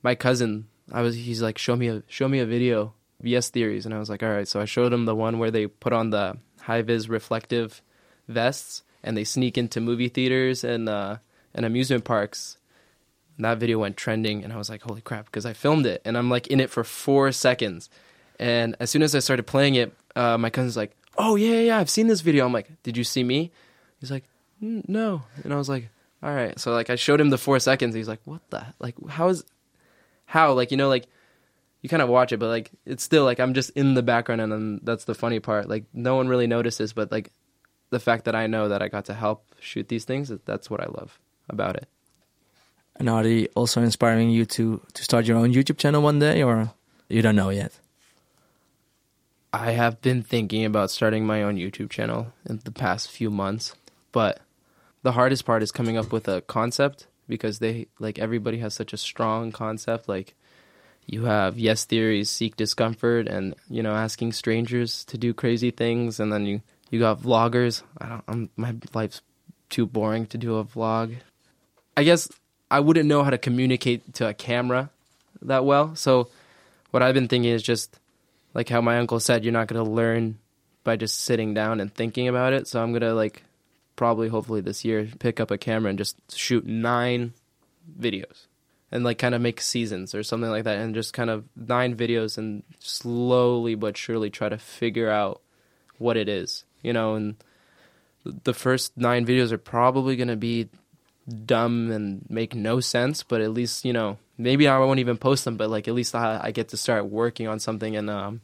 my 0.02 0.16
cousin 0.16 0.68
i 0.92 1.02
was 1.02 1.16
he's 1.16 1.42
like 1.42 1.58
show 1.58 1.76
me 1.76 1.88
a 1.90 2.04
show 2.08 2.28
me 2.28 2.40
a 2.40 2.46
video 2.46 2.94
Yes 3.22 3.50
Theory's. 3.50 3.86
And 3.86 3.94
i 3.94 4.00
was 4.00 4.10
like 4.10 4.24
all 4.24 4.30
right. 4.30 4.48
So 4.48 4.62
i 4.62 4.66
showed 4.66 4.94
him 4.94 5.06
the 5.06 5.16
one 5.16 5.40
where 5.40 5.52
they 5.52 5.68
put 5.68 5.94
on 5.94 6.10
the 6.12 6.38
high 6.62 6.82
vis 6.82 7.10
reflective 7.10 7.82
vests 8.28 8.84
and 9.04 9.16
they 9.16 9.24
sneak 9.24 9.58
into 9.58 9.82
movie 9.82 10.10
theaters 10.10 10.64
and 10.64 10.88
uh 10.88 11.18
and 11.54 11.66
amusement 11.66 12.06
parks. 12.06 12.58
And 13.38 13.44
that 13.46 13.58
video 13.58 13.80
went 13.80 13.98
trending 13.98 14.44
and 14.44 14.54
i 14.54 14.58
was 14.58 14.70
like 14.70 14.84
holy 14.84 15.02
crap 15.02 15.26
because 15.26 15.46
i 15.46 15.52
filmed 15.54 15.86
it 15.86 16.02
and 16.06 16.18
i'm 16.18 16.30
like 16.30 16.48
in 16.48 16.62
it 16.62 16.70
for 16.70 16.84
four 16.86 17.32
seconds 17.34 17.90
and 18.40 18.76
as 18.80 18.90
soon 18.90 19.02
as 19.02 19.16
i 19.16 19.20
started 19.20 19.44
playing 19.44 19.76
it 19.76 19.94
uh 20.16 20.38
my 20.38 20.50
cousin's 20.50 20.78
like 20.78 20.96
oh 21.18 21.36
yeah 21.36 21.50
yeah, 21.52 21.60
yeah 21.62 21.78
i've 21.80 21.90
seen 21.90 22.08
this 22.08 22.22
video 22.22 22.46
i'm 22.46 22.54
like 22.54 22.70
did 22.84 22.98
you 22.98 23.04
see 23.04 23.24
me 23.24 23.52
he's 24.00 24.12
like 24.12 24.24
"Mm, 24.62 24.88
no 24.88 25.24
and 25.44 25.54
i 25.54 25.58
was 25.58 25.70
like 25.70 25.90
all 26.24 26.34
right 26.34 26.60
so 26.60 26.72
like 26.72 26.90
i 26.90 26.96
showed 26.96 27.20
him 27.22 27.30
the 27.30 27.38
four 27.38 27.60
seconds 27.60 27.96
he's 27.96 28.08
like 28.08 28.22
what 28.26 28.42
the 28.50 28.66
like 28.80 28.96
how 29.10 29.28
is 29.30 29.44
how 30.26 30.54
like 30.54 30.72
you 30.72 30.78
know 30.78 30.90
like 30.90 31.08
you 31.82 31.90
kind 31.90 32.02
of 32.02 32.10
watch 32.10 32.32
it, 32.32 32.38
but 32.38 32.48
like 32.48 32.72
it's 32.88 33.04
still 33.04 33.26
like 33.26 33.40
I'm 33.40 33.54
just 33.54 33.70
in 33.72 33.94
the 33.94 34.02
background, 34.02 34.42
and 34.42 34.52
then 34.52 34.80
that's 34.82 35.04
the 35.06 35.14
funny 35.14 35.40
part. 35.40 35.70
Like 35.70 35.84
no 35.94 36.16
one 36.16 36.28
really 36.28 36.48
notices, 36.48 36.94
but 36.94 37.12
like 37.12 37.32
the 37.92 38.00
fact 38.00 38.26
that 38.26 38.34
I 38.34 38.48
know 38.48 38.70
that 38.70 38.82
I 38.82 38.88
got 38.88 39.06
to 39.06 39.14
help 39.14 39.46
shoot 39.60 39.88
these 39.88 40.04
things, 40.04 40.32
that's 40.46 40.68
what 40.68 40.82
I 40.82 40.88
love 40.88 41.20
about 41.48 41.76
it. 41.76 41.88
and 42.96 43.08
are 43.08 43.22
they 43.22 43.46
also 43.56 43.84
inspiring 43.84 44.32
you 44.32 44.46
to 44.48 44.82
to 44.94 45.04
start 45.04 45.28
your 45.28 45.38
own 45.38 45.54
YouTube 45.54 45.78
channel 45.78 46.02
one 46.02 46.18
day, 46.18 46.42
or 46.42 46.72
you 47.08 47.22
don't 47.22 47.36
know 47.36 47.52
yet? 47.52 47.80
I 49.56 49.72
have 49.72 50.02
been 50.02 50.22
thinking 50.22 50.66
about 50.66 50.92
starting 50.92 51.26
my 51.26 51.42
own 51.42 51.56
YouTube 51.56 51.90
channel 51.90 52.34
in 52.46 52.60
the 52.66 52.72
past 52.72 53.10
few 53.10 53.30
months, 53.30 53.74
but 54.12 54.42
the 55.02 55.14
hardest 55.14 55.46
part 55.46 55.64
is 55.64 55.72
coming 55.72 55.98
up 55.98 56.12
with 56.12 56.28
a 56.28 56.42
concept 56.42 57.08
because 57.30 57.60
they 57.60 57.88
like 57.98 58.20
everybody 58.20 58.60
has 58.60 58.74
such 58.74 58.92
a 58.92 58.98
strong 58.98 59.52
concept 59.52 60.10
like 60.10 60.36
you 61.08 61.26
have 61.26 61.58
Yes 61.58 61.86
Theory's 61.86 62.30
seek 62.30 62.58
discomfort 62.58 63.28
and 63.28 63.56
you 63.70 63.82
know 63.82 63.94
asking 63.94 64.34
strangers 64.34 65.06
to 65.06 65.18
do 65.18 65.34
crazy 65.34 65.72
things 65.72 66.20
and 66.20 66.34
then 66.34 66.46
you 66.46 66.62
you 66.90 67.00
got 67.00 67.22
vloggers. 67.22 67.82
I 67.98 68.10
don't 68.10 68.24
I'm, 68.28 68.50
my 68.58 68.76
life's 68.94 69.22
too 69.70 69.86
boring 69.86 70.26
to 70.28 70.38
do 70.38 70.58
a 70.58 70.66
vlog. 70.66 71.16
I 71.96 72.04
guess 72.04 72.30
i 72.70 72.80
wouldn't 72.80 73.08
know 73.08 73.24
how 73.24 73.30
to 73.30 73.38
communicate 73.38 74.14
to 74.16 74.28
a 74.28 74.34
camera 74.34 74.90
that 75.42 75.64
well 75.64 75.96
so 75.96 76.28
what 76.92 77.04
i've 77.04 77.14
been 77.14 77.28
thinking 77.28 77.52
is 77.52 77.64
just 77.64 78.00
like 78.56 78.70
how 78.70 78.82
my 78.82 78.98
uncle 78.98 79.20
said 79.20 79.44
you're 79.44 79.54
not 79.54 79.68
going 79.68 79.84
to 79.84 79.92
learn 79.92 80.40
by 80.84 80.96
just 80.96 81.22
sitting 81.22 81.54
down 81.54 81.80
and 81.80 81.94
thinking 81.94 82.28
about 82.28 82.54
it. 82.54 82.68
So 82.68 82.82
i'm 82.82 82.92
going 82.92 83.02
to 83.02 83.14
like 83.14 83.44
probably 83.96 84.30
hopefully 84.30 84.62
this 84.62 84.84
year 84.84 85.08
pick 85.20 85.40
up 85.40 85.52
a 85.52 85.58
camera 85.58 85.90
and 85.90 85.98
just 86.00 86.18
shoot 86.36 86.66
nine 86.66 87.34
videos 88.00 88.48
and 88.92 89.04
like 89.04 89.18
kind 89.18 89.36
of 89.36 89.42
make 89.42 89.62
seasons 89.62 90.14
or 90.14 90.24
something 90.24 90.50
like 90.50 90.64
that 90.64 90.78
and 90.78 90.96
just 90.96 91.14
kind 91.14 91.30
of 91.30 91.46
nine 91.56 91.96
videos 91.96 92.38
and 92.38 92.64
slowly 92.80 93.76
but 93.76 93.98
surely 93.98 94.30
try 94.30 94.50
to 94.50 94.58
figure 94.58 95.10
out 95.10 95.42
what 95.98 96.18
it 96.18 96.28
is 96.28 96.66
you 96.82 96.92
know 96.92 97.16
and 97.16 97.36
the 98.24 98.54
first 98.54 98.98
nine 98.98 99.26
videos 99.26 99.52
are 99.52 99.58
probably 99.58 100.16
going 100.16 100.28
to 100.28 100.36
be 100.36 100.68
dumb 101.46 101.92
and 101.92 102.26
make 102.30 102.54
no 102.54 102.80
sense 102.80 103.24
but 103.24 103.42
at 103.42 103.52
least 103.52 103.86
you 103.86 103.94
know 103.94 104.18
maybe 104.38 104.68
i 104.68 104.78
won't 104.78 105.00
even 105.00 105.18
post 105.18 105.46
them 105.46 105.58
but 105.58 105.70
like 105.70 105.88
at 105.88 105.94
least 105.94 106.16
i, 106.16 106.40
I 106.44 106.52
get 106.52 106.70
to 106.70 106.78
start 106.78 107.06
working 107.08 107.48
on 107.48 107.60
something 107.60 107.96
and 107.96 108.10
um, 108.10 108.42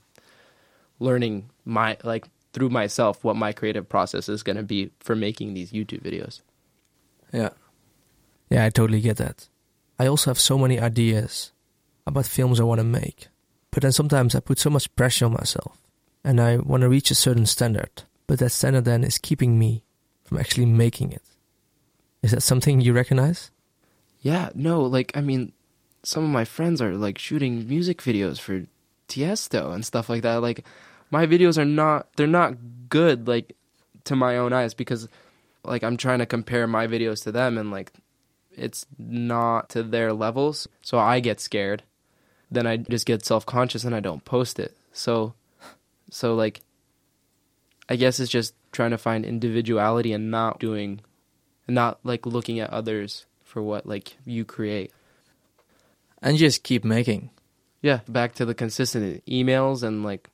learning 0.99 1.49
my 1.65 1.97
like 2.03 2.27
through 2.53 2.69
myself 2.69 3.23
what 3.23 3.35
my 3.35 3.53
creative 3.53 3.87
process 3.87 4.27
is 4.29 4.43
going 4.43 4.57
to 4.57 4.63
be 4.63 4.91
for 4.99 5.15
making 5.15 5.53
these 5.53 5.71
youtube 5.71 6.01
videos 6.01 6.41
Yeah. 7.33 7.49
Yeah, 8.51 8.65
I 8.65 8.69
totally 8.69 8.99
get 8.99 9.15
that. 9.15 9.47
I 9.97 10.07
also 10.07 10.29
have 10.29 10.39
so 10.39 10.57
many 10.57 10.77
ideas 10.77 11.53
about 12.05 12.25
films 12.25 12.59
I 12.59 12.65
want 12.65 12.79
to 12.79 12.83
make, 12.83 13.29
but 13.71 13.81
then 13.81 13.93
sometimes 13.93 14.35
I 14.35 14.41
put 14.41 14.59
so 14.59 14.69
much 14.69 14.93
pressure 14.97 15.25
on 15.25 15.31
myself 15.33 15.77
and 16.21 16.41
I 16.41 16.57
want 16.57 16.81
to 16.81 16.89
reach 16.89 17.11
a 17.11 17.15
certain 17.15 17.45
standard, 17.45 18.03
but 18.27 18.39
that 18.39 18.49
standard 18.51 18.83
then 18.83 19.05
is 19.05 19.17
keeping 19.17 19.57
me 19.57 19.83
from 20.25 20.37
actually 20.37 20.65
making 20.65 21.13
it. 21.13 21.23
Is 22.21 22.31
that 22.31 22.43
something 22.43 22.81
you 22.81 22.91
recognize? 22.91 23.51
Yeah, 24.19 24.49
no, 24.53 24.83
like 24.83 25.15
I 25.15 25.21
mean, 25.21 25.53
some 26.03 26.23
of 26.23 26.29
my 26.29 26.45
friends 26.45 26.81
are 26.81 26.95
like 26.95 27.17
shooting 27.17 27.67
music 27.67 28.01
videos 28.01 28.39
for 28.39 28.65
Tiesto 29.07 29.73
and 29.73 29.85
stuff 29.85 30.09
like 30.09 30.21
that. 30.23 30.41
Like 30.41 30.65
my 31.09 31.27
videos 31.27 31.57
are 31.57 31.65
not 31.65 32.07
they're 32.15 32.27
not 32.27 32.55
good 32.89 33.27
like 33.27 33.55
to 34.05 34.15
my 34.15 34.37
own 34.37 34.53
eyes 34.53 34.73
because 34.73 35.07
like 35.63 35.83
I'm 35.83 35.97
trying 35.97 36.19
to 36.19 36.25
compare 36.25 36.65
my 36.65 36.87
videos 36.87 37.23
to 37.23 37.31
them 37.31 37.57
and 37.57 37.71
like 37.71 37.91
it's 38.51 38.85
not 38.97 39.69
to 39.69 39.83
their 39.83 40.13
levels. 40.13 40.67
So 40.81 40.97
I 40.97 41.19
get 41.19 41.39
scared. 41.39 41.83
Then 42.49 42.67
I 42.67 42.77
just 42.77 43.05
get 43.05 43.25
self-conscious 43.25 43.83
and 43.83 43.95
I 43.95 43.99
don't 43.99 44.25
post 44.25 44.59
it. 44.59 44.75
So 44.91 45.33
so 46.09 46.33
like 46.35 46.61
I 47.89 47.95
guess 47.95 48.19
it's 48.19 48.31
just 48.31 48.53
trying 48.71 48.91
to 48.91 48.97
find 48.97 49.25
individuality 49.25 50.13
and 50.13 50.31
not 50.31 50.59
doing 50.59 51.01
not 51.67 51.99
like 52.03 52.25
looking 52.25 52.59
at 52.59 52.69
others 52.69 53.25
for 53.43 53.61
what 53.61 53.85
like 53.85 54.15
you 54.25 54.45
create. 54.45 54.91
And 56.21 56.37
just 56.37 56.63
keep 56.63 56.83
making. 56.83 57.31
Yeah, 57.81 58.01
back 58.07 58.35
to 58.35 58.45
the 58.45 58.53
consistent 58.53 59.25
emails 59.25 59.83
and 59.83 60.03
like 60.03 60.29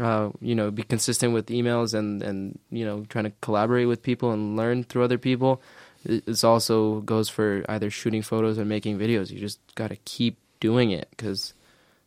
uh, 0.00 0.30
you 0.40 0.54
know, 0.54 0.70
be 0.70 0.82
consistent 0.82 1.32
with 1.32 1.46
emails 1.46 1.94
and 1.94 2.22
and 2.22 2.58
you 2.70 2.84
know, 2.84 3.04
trying 3.08 3.24
to 3.24 3.32
collaborate 3.40 3.88
with 3.88 4.02
people 4.02 4.32
and 4.32 4.56
learn 4.56 4.84
through 4.84 5.04
other 5.04 5.18
people. 5.18 5.62
It's 6.04 6.44
also 6.44 7.00
goes 7.00 7.28
for 7.28 7.64
either 7.68 7.90
shooting 7.90 8.22
photos 8.22 8.58
or 8.58 8.64
making 8.64 8.98
videos. 8.98 9.30
You 9.30 9.40
just 9.40 9.58
got 9.74 9.88
to 9.88 9.96
keep 10.04 10.38
doing 10.60 10.90
it 10.90 11.08
cuz 11.16 11.54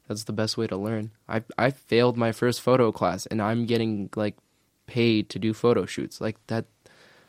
that's 0.07 0.23
the 0.23 0.33
best 0.33 0.57
way 0.57 0.67
to 0.67 0.77
learn. 0.77 1.11
I 1.27 1.43
I 1.57 1.71
failed 1.71 2.17
my 2.17 2.31
first 2.31 2.61
photo 2.61 2.91
class 2.91 3.25
and 3.25 3.41
I'm 3.41 3.65
getting 3.65 4.09
like 4.15 4.37
paid 4.87 5.29
to 5.29 5.39
do 5.39 5.53
photo 5.53 5.85
shoots. 5.85 6.21
Like 6.21 6.37
that 6.47 6.65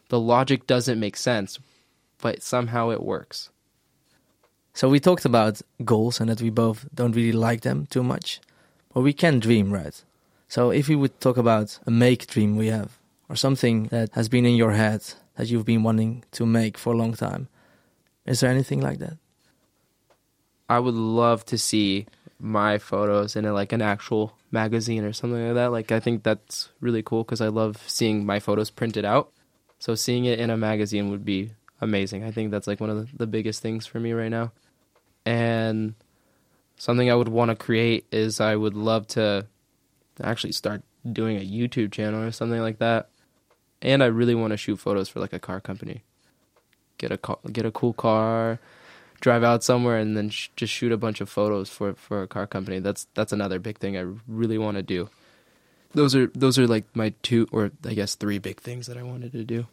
the 0.08 0.20
logic 0.20 0.66
doesn't 0.66 1.00
make 1.00 1.16
sense, 1.16 1.58
but 2.20 2.42
somehow 2.42 2.90
it 2.90 3.02
works. 3.02 3.50
So 4.72 4.88
we 4.88 5.00
talked 5.00 5.24
about 5.24 5.61
goals 5.85 6.20
and 6.20 6.30
that 6.30 6.40
we 6.40 6.50
both 6.50 6.87
don't 6.94 7.16
really 7.16 7.33
like 7.33 7.62
them 7.62 7.87
too 7.87 8.02
much, 8.02 8.40
but 8.94 9.00
we 9.00 9.12
can 9.12 9.38
dream, 9.38 9.72
right? 9.72 10.02
So 10.48 10.70
if 10.70 10.88
we 10.88 10.96
would 10.96 11.20
talk 11.20 11.37
about 11.37 11.78
a 11.87 11.90
make 11.90 12.26
dream 12.26 12.56
we 12.56 12.68
have, 12.68 12.98
or 13.28 13.37
something 13.37 13.85
that 13.88 14.11
has 14.14 14.28
been 14.28 14.44
in 14.44 14.56
your 14.56 14.72
head 14.72 15.02
that 15.37 15.48
you've 15.48 15.64
been 15.64 15.83
wanting 15.83 16.24
to 16.33 16.44
make 16.44 16.76
for 16.76 16.92
a 16.92 16.96
long 16.96 17.14
time, 17.14 17.48
is 18.26 18.40
there 18.40 18.50
anything 18.50 18.80
like 18.80 18.98
that? 18.98 19.16
I 20.68 20.78
would 20.78 20.94
love 20.94 21.44
to 21.46 21.59
see 21.59 22.06
my 22.38 22.78
photos 22.78 23.37
in 23.37 23.44
a, 23.44 23.52
like 23.52 23.72
an 23.72 23.83
actual 23.83 24.37
magazine 24.50 25.04
or 25.04 25.12
something 25.12 25.46
like 25.46 25.54
that. 25.54 25.72
Like 25.72 25.92
I 25.92 26.00
think 26.00 26.22
that's 26.22 26.70
really 26.80 27.02
cool 27.02 27.24
because 27.24 27.40
I 27.40 27.48
love 27.48 27.83
seeing 27.87 28.24
my 28.24 28.40
photos 28.40 28.70
printed 28.70 29.04
out. 29.04 29.30
So 29.78 29.94
seeing 29.94 30.24
it 30.24 30.38
in 30.38 30.50
a 30.50 30.56
magazine 30.56 31.11
would 31.11 31.24
be 31.24 31.52
amazing. 31.80 32.24
I 32.24 32.30
think 32.30 32.50
that's 32.50 32.66
like 32.66 32.80
one 32.80 32.90
of 32.90 32.96
the, 32.96 33.16
the 33.16 33.26
biggest 33.26 33.62
things 33.62 33.86
for 33.86 34.00
me 34.00 34.12
right 34.12 34.28
now. 34.30 34.52
And 35.26 35.94
something 36.76 37.10
I 37.10 37.14
would 37.14 37.28
want 37.28 37.50
to 37.50 37.54
create 37.56 38.06
is 38.10 38.40
I 38.40 38.56
would 38.56 38.74
love 38.74 39.06
to 39.08 39.46
actually 40.22 40.52
start 40.52 40.82
doing 41.10 41.36
a 41.36 41.40
YouTube 41.40 41.92
channel 41.92 42.22
or 42.22 42.30
something 42.30 42.60
like 42.60 42.78
that. 42.78 43.08
and 43.82 44.02
I 44.02 44.06
really 44.06 44.34
want 44.34 44.52
to 44.52 44.56
shoot 44.56 44.76
photos 44.76 45.08
for 45.08 45.20
like 45.20 45.32
a 45.32 45.38
car 45.38 45.60
company. 45.60 46.02
Get 46.98 47.10
a 47.12 47.16
car, 47.18 47.38
get 47.50 47.64
a 47.64 47.70
cool 47.70 47.94
car, 47.94 48.58
drive 49.20 49.42
out 49.42 49.64
somewhere, 49.64 49.96
and 49.98 50.16
then 50.16 50.28
sh- 50.28 50.50
just 50.56 50.72
shoot 50.72 50.92
a 50.92 50.98
bunch 50.98 51.20
of 51.22 51.28
photos 51.30 51.70
for 51.70 51.94
for 51.94 52.22
a 52.22 52.28
car 52.28 52.46
company. 52.46 52.78
That's 52.78 53.06
that's 53.14 53.32
another 53.32 53.58
big 53.58 53.78
thing 53.78 53.96
I 53.96 54.04
really 54.28 54.58
want 54.58 54.76
to 54.76 54.82
do. 54.82 55.08
Those 55.94 56.14
are 56.14 56.26
those 56.34 56.58
are 56.58 56.66
like 56.66 56.84
my 56.94 57.14
two 57.22 57.48
or 57.52 57.70
I 57.86 57.94
guess 57.94 58.14
three 58.16 58.38
big 58.38 58.60
things 58.60 58.86
that 58.86 58.98
I 58.98 59.02
wanted 59.02 59.32
to 59.32 59.44
do. 59.44 59.66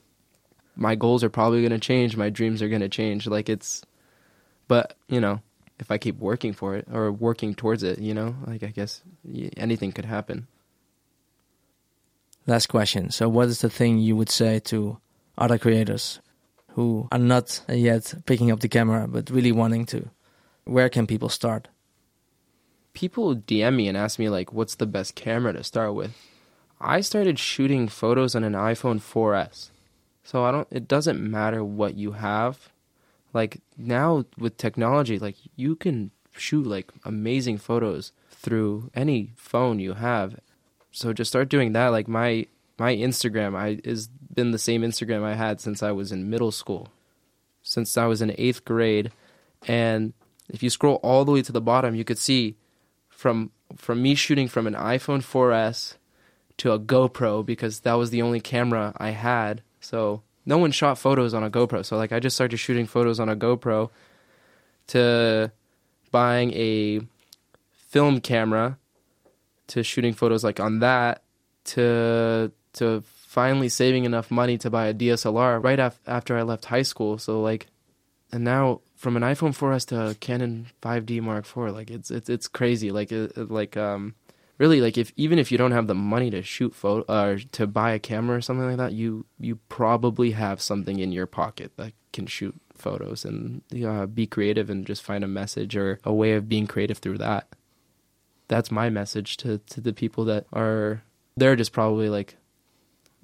My 0.77 0.95
goals 0.95 1.23
are 1.23 1.29
probably 1.29 1.61
going 1.61 1.71
to 1.71 1.79
change. 1.79 2.15
My 2.15 2.29
dreams 2.29 2.61
are 2.61 2.69
going 2.69 2.81
to 2.81 2.89
change. 2.89 3.27
Like 3.27 3.49
it's, 3.49 3.83
but 4.67 4.95
you 5.09 5.19
know, 5.19 5.41
if 5.79 5.91
I 5.91 5.97
keep 5.97 6.17
working 6.19 6.53
for 6.53 6.75
it 6.75 6.87
or 6.91 7.11
working 7.11 7.53
towards 7.53 7.83
it, 7.83 7.99
you 7.99 8.13
know, 8.13 8.35
like 8.45 8.63
I 8.63 8.67
guess 8.67 9.01
anything 9.57 9.91
could 9.91 10.05
happen. 10.05 10.47
Last 12.45 12.67
question. 12.67 13.11
So, 13.11 13.27
what 13.27 13.49
is 13.49 13.59
the 13.59 13.69
thing 13.69 13.97
you 13.97 14.15
would 14.15 14.29
say 14.29 14.59
to 14.71 14.97
other 15.37 15.57
creators 15.57 16.21
who 16.69 17.07
are 17.11 17.19
not 17.19 17.61
yet 17.67 18.13
picking 18.25 18.51
up 18.51 18.61
the 18.61 18.69
camera 18.69 19.07
but 19.07 19.29
really 19.29 19.51
wanting 19.51 19.85
to? 19.87 20.09
Where 20.63 20.89
can 20.89 21.07
people 21.07 21.29
start? 21.29 21.67
People 22.93 23.35
DM 23.35 23.75
me 23.75 23.87
and 23.87 23.97
ask 23.97 24.17
me 24.17 24.29
like, 24.29 24.53
"What's 24.53 24.75
the 24.75 24.87
best 24.87 25.15
camera 25.15 25.53
to 25.53 25.63
start 25.63 25.93
with?" 25.93 26.11
I 26.79 27.01
started 27.01 27.37
shooting 27.37 27.87
photos 27.87 28.35
on 28.35 28.43
an 28.43 28.53
iPhone 28.53 28.99
4S, 28.99 29.71
so 30.27 30.43
I 30.43 30.51
don't. 30.51 30.67
It 30.69 30.89
doesn't 30.89 31.21
matter 31.21 31.63
what 31.63 31.95
you 31.95 32.11
have. 32.11 32.67
Like 33.33 33.61
now 33.77 34.25
with 34.37 34.57
technology, 34.57 35.17
like 35.19 35.37
you 35.55 35.77
can 35.77 36.11
shoot 36.35 36.67
like 36.67 36.91
amazing 37.05 37.59
photos 37.59 38.11
through 38.29 38.91
any 38.93 39.31
phone 39.37 39.79
you 39.79 39.93
have. 39.93 40.37
So 40.91 41.13
just 41.13 41.31
start 41.31 41.47
doing 41.47 41.71
that. 41.71 41.93
Like 41.93 42.09
my 42.09 42.45
my 42.77 42.93
Instagram, 42.93 43.55
I 43.55 43.79
is 43.85 44.09
been 44.09 44.51
the 44.51 44.59
same 44.59 44.81
Instagram 44.81 45.23
I 45.23 45.35
had 45.35 45.61
since 45.61 45.81
I 45.81 45.93
was 45.93 46.11
in 46.11 46.29
middle 46.29 46.51
school, 46.51 46.89
since 47.63 47.95
I 47.95 48.05
was 48.05 48.21
in 48.21 48.35
eighth 48.37 48.65
grade, 48.65 49.13
and 49.65 50.11
if 50.49 50.61
you 50.61 50.69
scroll 50.69 50.95
all 50.95 51.23
the 51.23 51.31
way 51.31 51.41
to 51.41 51.53
the 51.53 51.61
bottom, 51.61 51.95
you 51.95 52.03
could 52.03 52.19
see 52.19 52.57
from 53.07 53.51
from 53.77 54.01
me 54.01 54.13
shooting 54.13 54.49
from 54.49 54.67
an 54.67 54.73
iPhone 54.73 55.21
4S 55.21 55.95
to 56.57 56.73
a 56.73 56.79
GoPro 56.79 57.45
because 57.45 57.79
that 57.81 57.93
was 57.93 58.09
the 58.09 58.21
only 58.21 58.41
camera 58.41 58.91
I 58.97 59.11
had. 59.11 59.61
So 59.88 60.21
no 60.45 60.58
one 60.58 60.71
shot 60.71 60.97
photos 60.97 61.34
on 61.34 61.45
a 61.45 61.50
GoPro. 61.50 61.86
So 61.86 61.95
like 61.95 62.12
I 62.12 62.19
just 62.19 62.36
started 62.36 62.58
shooting 62.58 62.86
photos 62.86 63.21
on 63.21 63.30
a 63.30 63.38
GoPro 63.38 63.89
to 64.88 65.50
buying 66.12 66.52
a 66.52 67.00
film 67.71 68.19
camera 68.19 68.78
to 69.67 69.84
shooting 69.84 70.13
photos 70.13 70.43
like 70.43 70.60
on 70.60 70.80
that 70.80 71.23
to 71.63 72.52
to 72.73 73.02
finally 73.06 73.69
saving 73.69 74.04
enough 74.04 74.30
money 74.30 74.58
to 74.58 74.69
buy 74.69 74.88
a 74.88 74.93
DSLR 74.93 75.63
right 75.63 75.80
af- 75.80 76.00
after 76.06 76.38
I 76.38 76.41
left 76.41 76.65
high 76.65 76.82
school. 76.82 77.17
So 77.17 77.41
like 77.41 77.67
and 78.34 78.43
now 78.43 78.82
from 78.97 79.15
an 79.15 79.23
iPhone 79.23 79.56
4S 79.56 79.86
to 79.88 80.08
a 80.08 80.15
Canon 80.15 80.67
5D 80.82 81.21
Mark 81.21 81.45
IV, 81.45 81.73
like 81.73 81.89
it's 81.89 82.12
it's 82.12 82.30
it's 82.30 82.50
crazy. 82.50 82.91
Like 82.91 83.13
it, 83.13 83.50
like 83.50 83.78
um 83.78 84.15
really 84.57 84.81
like 84.81 84.97
if 84.97 85.11
even 85.15 85.39
if 85.39 85.51
you 85.51 85.57
don't 85.57 85.71
have 85.71 85.87
the 85.87 85.95
money 85.95 86.29
to 86.31 86.41
shoot 86.41 86.73
photo 86.73 87.05
or 87.07 87.37
to 87.37 87.67
buy 87.67 87.91
a 87.91 87.99
camera 87.99 88.37
or 88.37 88.41
something 88.41 88.67
like 88.67 88.77
that, 88.77 88.93
you 88.93 89.25
you 89.39 89.57
probably 89.69 90.31
have 90.31 90.61
something 90.61 90.99
in 90.99 91.11
your 91.11 91.27
pocket 91.27 91.71
that 91.77 91.93
can 92.13 92.25
shoot 92.25 92.55
photos 92.73 93.25
and 93.25 93.61
uh, 93.85 94.05
be 94.05 94.27
creative 94.27 94.69
and 94.69 94.85
just 94.85 95.03
find 95.03 95.23
a 95.23 95.27
message 95.27 95.75
or 95.75 95.99
a 96.03 96.13
way 96.13 96.33
of 96.33 96.49
being 96.49 96.67
creative 96.67 96.97
through 96.97 97.17
that. 97.17 97.47
That's 98.47 98.71
my 98.71 98.89
message 98.89 99.37
to 99.37 99.59
to 99.59 99.81
the 99.81 99.93
people 99.93 100.25
that 100.25 100.45
are 100.53 101.03
they're 101.35 101.55
just 101.55 101.73
probably 101.73 102.09
like 102.09 102.37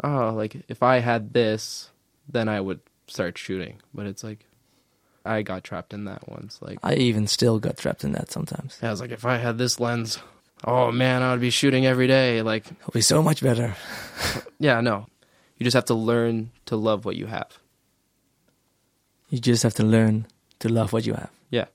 oh 0.03 0.33
like 0.35 0.63
if 0.67 0.83
I 0.83 0.99
had 0.99 1.33
this 1.33 1.89
then 2.27 2.47
I 2.47 2.61
would 2.61 2.79
start 3.07 3.37
shooting. 3.37 3.81
But 3.93 4.05
it's 4.05 4.23
like 4.23 4.45
I 5.25 5.41
got 5.41 5.63
trapped 5.63 5.93
in 5.93 6.05
that 6.05 6.29
once. 6.29 6.59
Like 6.61 6.79
I 6.83 6.95
even 6.95 7.27
still 7.27 7.59
got 7.59 7.77
trapped 7.77 8.03
in 8.03 8.11
that 8.13 8.31
sometimes. 8.31 8.79
I 8.81 8.89
was 8.89 9.01
like, 9.01 9.11
if 9.11 9.25
I 9.25 9.37
had 9.37 9.57
this 9.57 9.79
lens, 9.79 10.19
oh 10.63 10.91
man, 10.91 11.21
I 11.21 11.31
would 11.31 11.41
be 11.41 11.49
shooting 11.49 11.85
every 11.85 12.07
day. 12.07 12.41
Like, 12.41 12.65
It'll 12.67 12.91
be 12.91 13.01
so 13.01 13.21
much 13.21 13.41
better. 13.41 13.75
yeah, 14.59 14.81
no, 14.81 15.07
you 15.57 15.63
just 15.63 15.75
have 15.75 15.85
to 15.85 15.93
learn 15.93 16.51
to 16.65 16.75
love 16.75 17.05
what 17.05 17.15
you 17.15 17.27
have. 17.27 17.57
You 19.29 19.39
just 19.39 19.63
have 19.63 19.73
to 19.75 19.83
learn 19.83 20.27
to 20.59 20.69
love 20.69 20.93
what 20.93 21.05
you 21.05 21.13
have. 21.13 21.29
Yeah, 21.49 21.65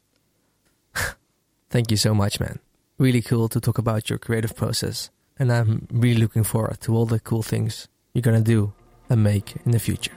Thank 1.71 1.91
you 1.91 1.97
so 1.97 2.15
much, 2.15 2.41
man. 2.41 2.59
Really 2.99 3.23
cool 3.23 3.49
to 3.49 3.61
talk 3.61 3.79
about 3.79 4.09
your 4.11 4.19
creative 4.19 4.57
process. 4.57 5.11
And 5.39 5.53
I'm 5.53 5.87
really 5.93 6.21
looking 6.21 6.43
forward 6.45 6.81
to 6.81 6.97
all 6.97 7.07
the 7.07 7.21
cool 7.21 7.43
things 7.43 7.89
you're 8.13 8.23
gonna 8.23 8.41
do 8.41 8.73
and 9.09 9.23
make 9.23 9.55
in 9.65 9.73
the 9.73 9.79
future. 9.79 10.13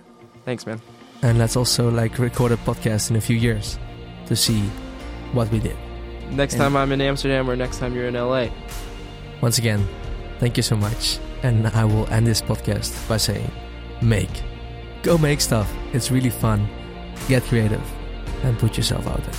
thanks, 0.46 0.66
man. 0.66 0.82
And 1.22 1.38
let's 1.38 1.56
also 1.56 1.92
like 1.92 2.18
record 2.18 2.52
a 2.52 2.58
podcast 2.58 3.12
in 3.12 3.16
a 3.16 3.22
few 3.22 3.36
years 3.38 3.78
to 4.26 4.36
see 4.36 4.62
what 5.34 5.52
we 5.52 5.60
did. 5.60 5.78
Next 6.32 6.54
And- 6.54 6.62
time 6.62 6.76
I'm 6.78 6.92
in 6.92 7.02
Amsterdam 7.02 7.50
or 7.50 7.56
next 7.56 7.80
time 7.80 7.94
you're 7.96 8.08
in 8.08 8.16
LA. 8.16 8.48
Once 9.42 9.58
again, 9.58 9.86
thank 10.40 10.58
you 10.58 10.64
so 10.64 10.76
much. 10.76 11.20
And 11.44 11.68
I 11.68 11.84
will 11.86 12.08
end 12.12 12.28
this 12.28 12.42
podcast 12.42 12.94
by 13.10 13.18
saying, 13.18 13.52
make. 14.02 14.30
Go 15.04 15.18
make 15.18 15.42
stuff. 15.42 15.72
It's 15.94 16.12
really 16.12 16.30
fun. 16.30 16.68
Get 17.28 17.44
creative 17.44 17.82
and 18.44 18.58
put 18.60 18.78
yourself 18.78 19.08
out 19.08 19.24
there. 19.24 19.34